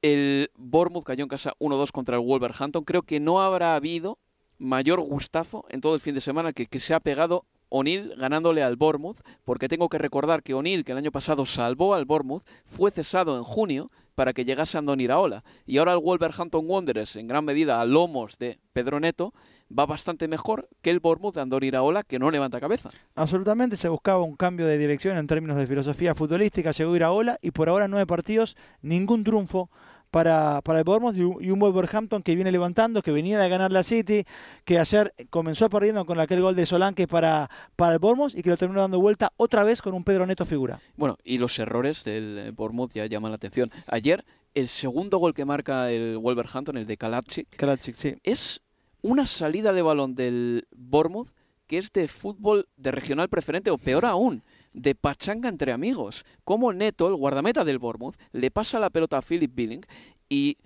El 0.01 0.49
Bournemouth 0.55 1.03
cayó 1.03 1.23
en 1.23 1.29
casa 1.29 1.53
1-2 1.59 1.91
contra 1.91 2.15
el 2.15 2.21
Wolverhampton. 2.21 2.83
Creo 2.83 3.03
que 3.03 3.19
no 3.19 3.41
habrá 3.41 3.75
habido 3.75 4.17
mayor 4.57 5.01
gustazo 5.01 5.65
en 5.69 5.81
todo 5.81 5.95
el 5.95 6.01
fin 6.01 6.15
de 6.15 6.21
semana 6.21 6.53
que, 6.53 6.67
que 6.67 6.79
se 6.79 6.93
ha 6.93 6.99
pegado 6.99 7.45
O'Neill 7.69 8.13
ganándole 8.17 8.63
al 8.63 8.75
Bournemouth, 8.75 9.17
porque 9.45 9.67
tengo 9.67 9.89
que 9.89 9.97
recordar 9.97 10.43
que 10.43 10.53
O'Neill, 10.53 10.83
que 10.83 10.91
el 10.91 10.97
año 10.97 11.11
pasado 11.11 11.45
salvó 11.45 11.93
al 11.93 12.05
Bournemouth, 12.05 12.43
fue 12.65 12.91
cesado 12.91 13.37
en 13.37 13.43
junio 13.43 13.91
para 14.15 14.33
que 14.33 14.43
llegase 14.43 14.77
Andoni 14.77 15.05
Iraola. 15.05 15.43
Y 15.65 15.77
ahora 15.77 15.93
el 15.93 15.99
Wolverhampton 15.99 16.65
Wanderers, 16.67 17.15
en 17.15 17.27
gran 17.27 17.45
medida 17.45 17.79
a 17.79 17.85
lomos 17.85 18.37
de 18.37 18.59
Pedro 18.73 18.99
Neto, 18.99 19.33
va 19.77 19.85
bastante 19.85 20.27
mejor 20.27 20.69
que 20.81 20.89
el 20.89 20.99
Bournemouth 20.99 21.35
de 21.35 21.41
Andoni 21.41 21.67
Iraola, 21.67 22.03
que 22.03 22.19
no 22.19 22.31
levanta 22.31 22.59
cabeza. 22.59 22.89
Absolutamente, 23.15 23.77
se 23.77 23.89
buscaba 23.89 24.23
un 24.23 24.35
cambio 24.35 24.65
de 24.67 24.77
dirección 24.77 25.17
en 25.17 25.27
términos 25.27 25.57
de 25.57 25.67
filosofía 25.67 26.15
futbolística, 26.15 26.71
llegó 26.71 26.95
Iraola 26.95 27.37
y 27.41 27.51
por 27.51 27.69
ahora 27.69 27.87
nueve 27.87 28.05
partidos, 28.05 28.55
ningún 28.81 29.23
triunfo 29.23 29.69
para, 30.11 30.61
para 30.61 30.79
el 30.79 30.85
Bournemouth 30.85 31.15
y 31.15 31.51
un, 31.51 31.59
Wolverhampton 31.59 32.23
que 32.23 32.35
viene 32.35 32.51
levantando, 32.51 33.01
que 33.01 33.11
venía 33.11 33.39
de 33.39 33.49
ganar 33.49 33.71
la 33.71 33.83
City, 33.83 34.25
que 34.65 34.79
ayer 34.79 35.13
comenzó 35.29 35.69
perdiendo 35.69 36.05
con 36.05 36.19
aquel 36.19 36.41
gol 36.41 36.55
de 36.55 36.65
Solanke 36.65 37.07
para, 37.07 37.49
para 37.75 37.93
el 37.93 37.99
Bournemouth 37.99 38.35
y 38.35 38.41
que 38.41 38.49
lo 38.49 38.57
terminó 38.57 38.81
dando 38.81 38.99
vuelta 38.99 39.31
otra 39.37 39.63
vez 39.63 39.81
con 39.81 39.93
un 39.93 40.03
Pedro 40.03 40.25
Neto 40.25 40.45
figura. 40.45 40.79
Bueno, 40.95 41.17
y 41.23 41.37
los 41.37 41.57
errores 41.59 42.03
del 42.03 42.51
Bournemouth 42.53 42.93
ya 42.93 43.05
llaman 43.05 43.31
la 43.31 43.35
atención. 43.35 43.71
Ayer, 43.87 44.25
el 44.55 44.67
segundo 44.67 45.17
gol 45.19 45.33
que 45.33 45.45
marca 45.45 45.91
el 45.91 46.17
Wolverhampton, 46.17 46.77
el 46.77 46.87
de 46.87 46.97
Kalacic, 46.97 47.95
sí. 47.95 48.15
es 48.23 48.61
una 49.01 49.25
salida 49.25 49.73
de 49.73 49.81
balón 49.81 50.15
del 50.15 50.67
Bournemouth 50.75 51.29
que 51.69 51.77
es 51.77 51.91
de 51.93 52.07
fútbol 52.07 52.67
de 52.77 52.89
regional 52.91 53.29
preferente 53.29 53.69
o 53.69 53.77
peor 53.77 54.03
aún, 54.03 54.41
de 54.73 54.95
pachanga 54.95 55.49
entre 55.49 55.71
amigos. 55.71 56.25
Como 56.43 56.73
Neto, 56.73 57.07
el 57.07 57.15
guardameta 57.15 57.63
del 57.63 57.77
Bournemouth, 57.77 58.15
le 58.31 58.49
pasa 58.49 58.79
la 58.79 58.89
pelota 58.89 59.19
a 59.19 59.21
Philip 59.21 59.53
Billing 59.53 59.85
y 60.27 60.57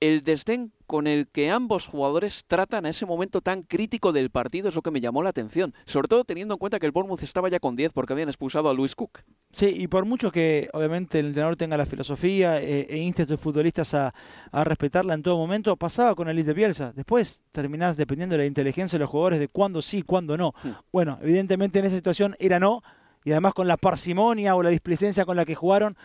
el 0.00 0.22
desdén 0.24 0.72
con 0.86 1.06
el 1.06 1.26
que 1.28 1.50
ambos 1.50 1.86
jugadores 1.86 2.44
tratan 2.46 2.86
a 2.86 2.90
ese 2.90 3.06
momento 3.06 3.40
tan 3.40 3.62
crítico 3.62 4.12
del 4.12 4.30
partido 4.30 4.68
es 4.68 4.74
lo 4.74 4.82
que 4.82 4.90
me 4.90 5.00
llamó 5.00 5.22
la 5.22 5.30
atención, 5.30 5.74
sobre 5.84 6.08
todo 6.08 6.24
teniendo 6.24 6.54
en 6.54 6.58
cuenta 6.58 6.78
que 6.78 6.86
el 6.86 6.92
Bournemouth 6.92 7.22
estaba 7.22 7.48
ya 7.48 7.58
con 7.58 7.76
10 7.76 7.92
porque 7.92 8.12
habían 8.12 8.28
expulsado 8.28 8.68
a 8.68 8.74
Luis 8.74 8.94
Cook. 8.94 9.20
Sí, 9.52 9.72
y 9.74 9.88
por 9.88 10.04
mucho 10.04 10.30
que 10.30 10.68
obviamente 10.74 11.18
el 11.18 11.26
entrenador 11.26 11.56
tenga 11.56 11.76
la 11.76 11.86
filosofía 11.86 12.60
eh, 12.60 12.86
e 12.90 12.98
inste 12.98 13.22
a 13.22 13.26
sus 13.26 13.40
futbolistas 13.40 13.94
a, 13.94 14.12
respetarla 14.52 15.14
en 15.14 15.22
todo 15.22 15.38
momento, 15.38 15.76
pasaba 15.76 16.14
con 16.14 16.28
el 16.28 16.44
de 16.44 16.52
Bielsa. 16.52 16.92
Después 16.94 17.42
terminás 17.52 17.96
dependiendo 17.96 18.34
de 18.34 18.42
la 18.42 18.46
inteligencia 18.46 18.98
de 18.98 19.00
los 19.00 19.10
jugadores 19.10 19.38
de 19.38 19.48
cuándo 19.48 19.80
sí, 19.82 20.02
cuándo 20.02 20.36
no. 20.36 20.54
Hmm. 20.62 20.70
Bueno, 20.92 21.18
evidentemente 21.22 21.78
en 21.78 21.86
esa 21.86 21.96
situación 21.96 22.36
era 22.38 22.60
no, 22.60 22.82
y 23.24 23.32
además 23.32 23.54
con 23.54 23.66
la 23.66 23.76
parsimonia 23.76 24.54
o 24.54 24.62
la 24.62 24.70
displicencia 24.70 25.24
con 25.24 25.36
la 25.36 25.44
que 25.44 25.54
jugaron, 25.54 25.96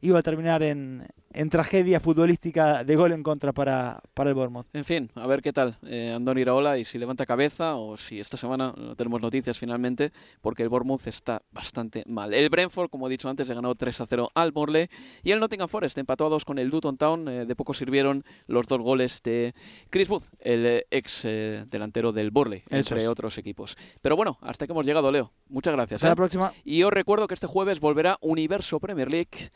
iba 0.00 0.18
a 0.18 0.22
terminar 0.22 0.62
en, 0.62 1.06
en 1.32 1.50
tragedia 1.50 2.00
futbolística 2.00 2.84
de 2.84 2.96
gol 2.96 3.12
en 3.12 3.22
contra 3.22 3.52
para, 3.52 4.00
para 4.14 4.30
el 4.30 4.34
Bournemouth. 4.34 4.66
En 4.72 4.84
fin, 4.84 5.10
a 5.14 5.26
ver 5.26 5.42
qué 5.42 5.52
tal 5.52 5.76
eh, 5.86 6.12
Andoni 6.14 6.40
Iraola 6.40 6.78
y 6.78 6.84
si 6.84 6.98
levanta 6.98 7.26
cabeza 7.26 7.76
o 7.76 7.96
si 7.96 8.20
esta 8.20 8.36
semana 8.36 8.72
no 8.76 8.96
tenemos 8.96 9.20
noticias 9.20 9.58
finalmente, 9.58 10.12
porque 10.40 10.62
el 10.62 10.68
Bournemouth 10.68 11.06
está 11.06 11.42
bastante 11.50 12.04
mal. 12.06 12.32
El 12.32 12.48
Brentford, 12.48 12.90
como 12.90 13.06
he 13.06 13.10
dicho 13.10 13.28
antes, 13.28 13.48
le 13.48 13.54
ganó 13.54 13.74
3 13.74 14.00
a 14.00 14.06
0 14.06 14.30
al 14.34 14.52
Morley 14.52 14.88
y 15.22 15.32
el 15.32 15.40
Nottingham 15.40 15.68
Forest 15.68 15.98
empató 15.98 16.26
a 16.26 16.28
2 16.30 16.44
con 16.44 16.58
el 16.58 16.68
Luton 16.68 16.96
Town. 16.96 17.28
Eh, 17.28 17.46
de 17.46 17.56
poco 17.56 17.74
sirvieron 17.74 18.24
los 18.46 18.66
dos 18.66 18.80
goles 18.80 19.22
de 19.22 19.54
Chris 19.90 20.08
Booth, 20.08 20.24
el 20.40 20.66
eh, 20.66 20.86
ex 20.90 21.22
delantero 21.22 22.12
del 22.12 22.30
Borley, 22.30 22.62
entre 22.70 23.06
otros 23.08 23.38
equipos. 23.38 23.76
Pero 24.00 24.16
bueno, 24.16 24.38
hasta 24.40 24.66
que 24.66 24.72
hemos 24.72 24.86
llegado, 24.86 25.12
Leo. 25.12 25.32
Muchas 25.48 25.74
gracias. 25.74 25.98
Hasta 25.98 26.08
la 26.08 26.16
próxima. 26.16 26.52
Y 26.64 26.82
os 26.82 26.92
recuerdo 26.92 27.26
que 27.26 27.34
este 27.34 27.46
jueves 27.46 27.80
volverá 27.80 28.18
Universo 28.20 28.80
Premier 28.80 29.10
League 29.10 29.50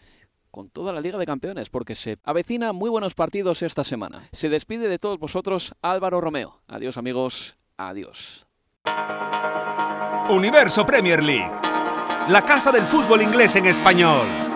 con 0.53 0.71
toda 0.71 0.93
la 0.93 1.01
Liga 1.01 1.19
de 1.19 1.27
Campeones, 1.27 1.71
porque 1.71 1.97
se 1.97 2.19
avecina 2.23 2.73
muy 2.73 2.91
buenos 2.91 3.15
partidos 3.15 3.63
esta 3.63 3.83
semana. 3.83 4.29
Se 4.31 4.49
despide 4.49 4.87
de 4.87 5.01
todos 5.01 5.19
vosotros 5.19 5.75
Álvaro 5.83 6.21
Romeo. 6.21 6.61
Adiós 6.69 6.97
amigos, 6.97 7.57
adiós. 7.77 8.47
Universo 10.29 10.87
Premier 10.87 11.23
League, 11.25 11.53
la 12.29 12.45
casa 12.47 12.71
del 12.71 12.85
fútbol 12.85 13.23
inglés 13.23 13.57
en 13.57 13.67
español. 13.67 14.52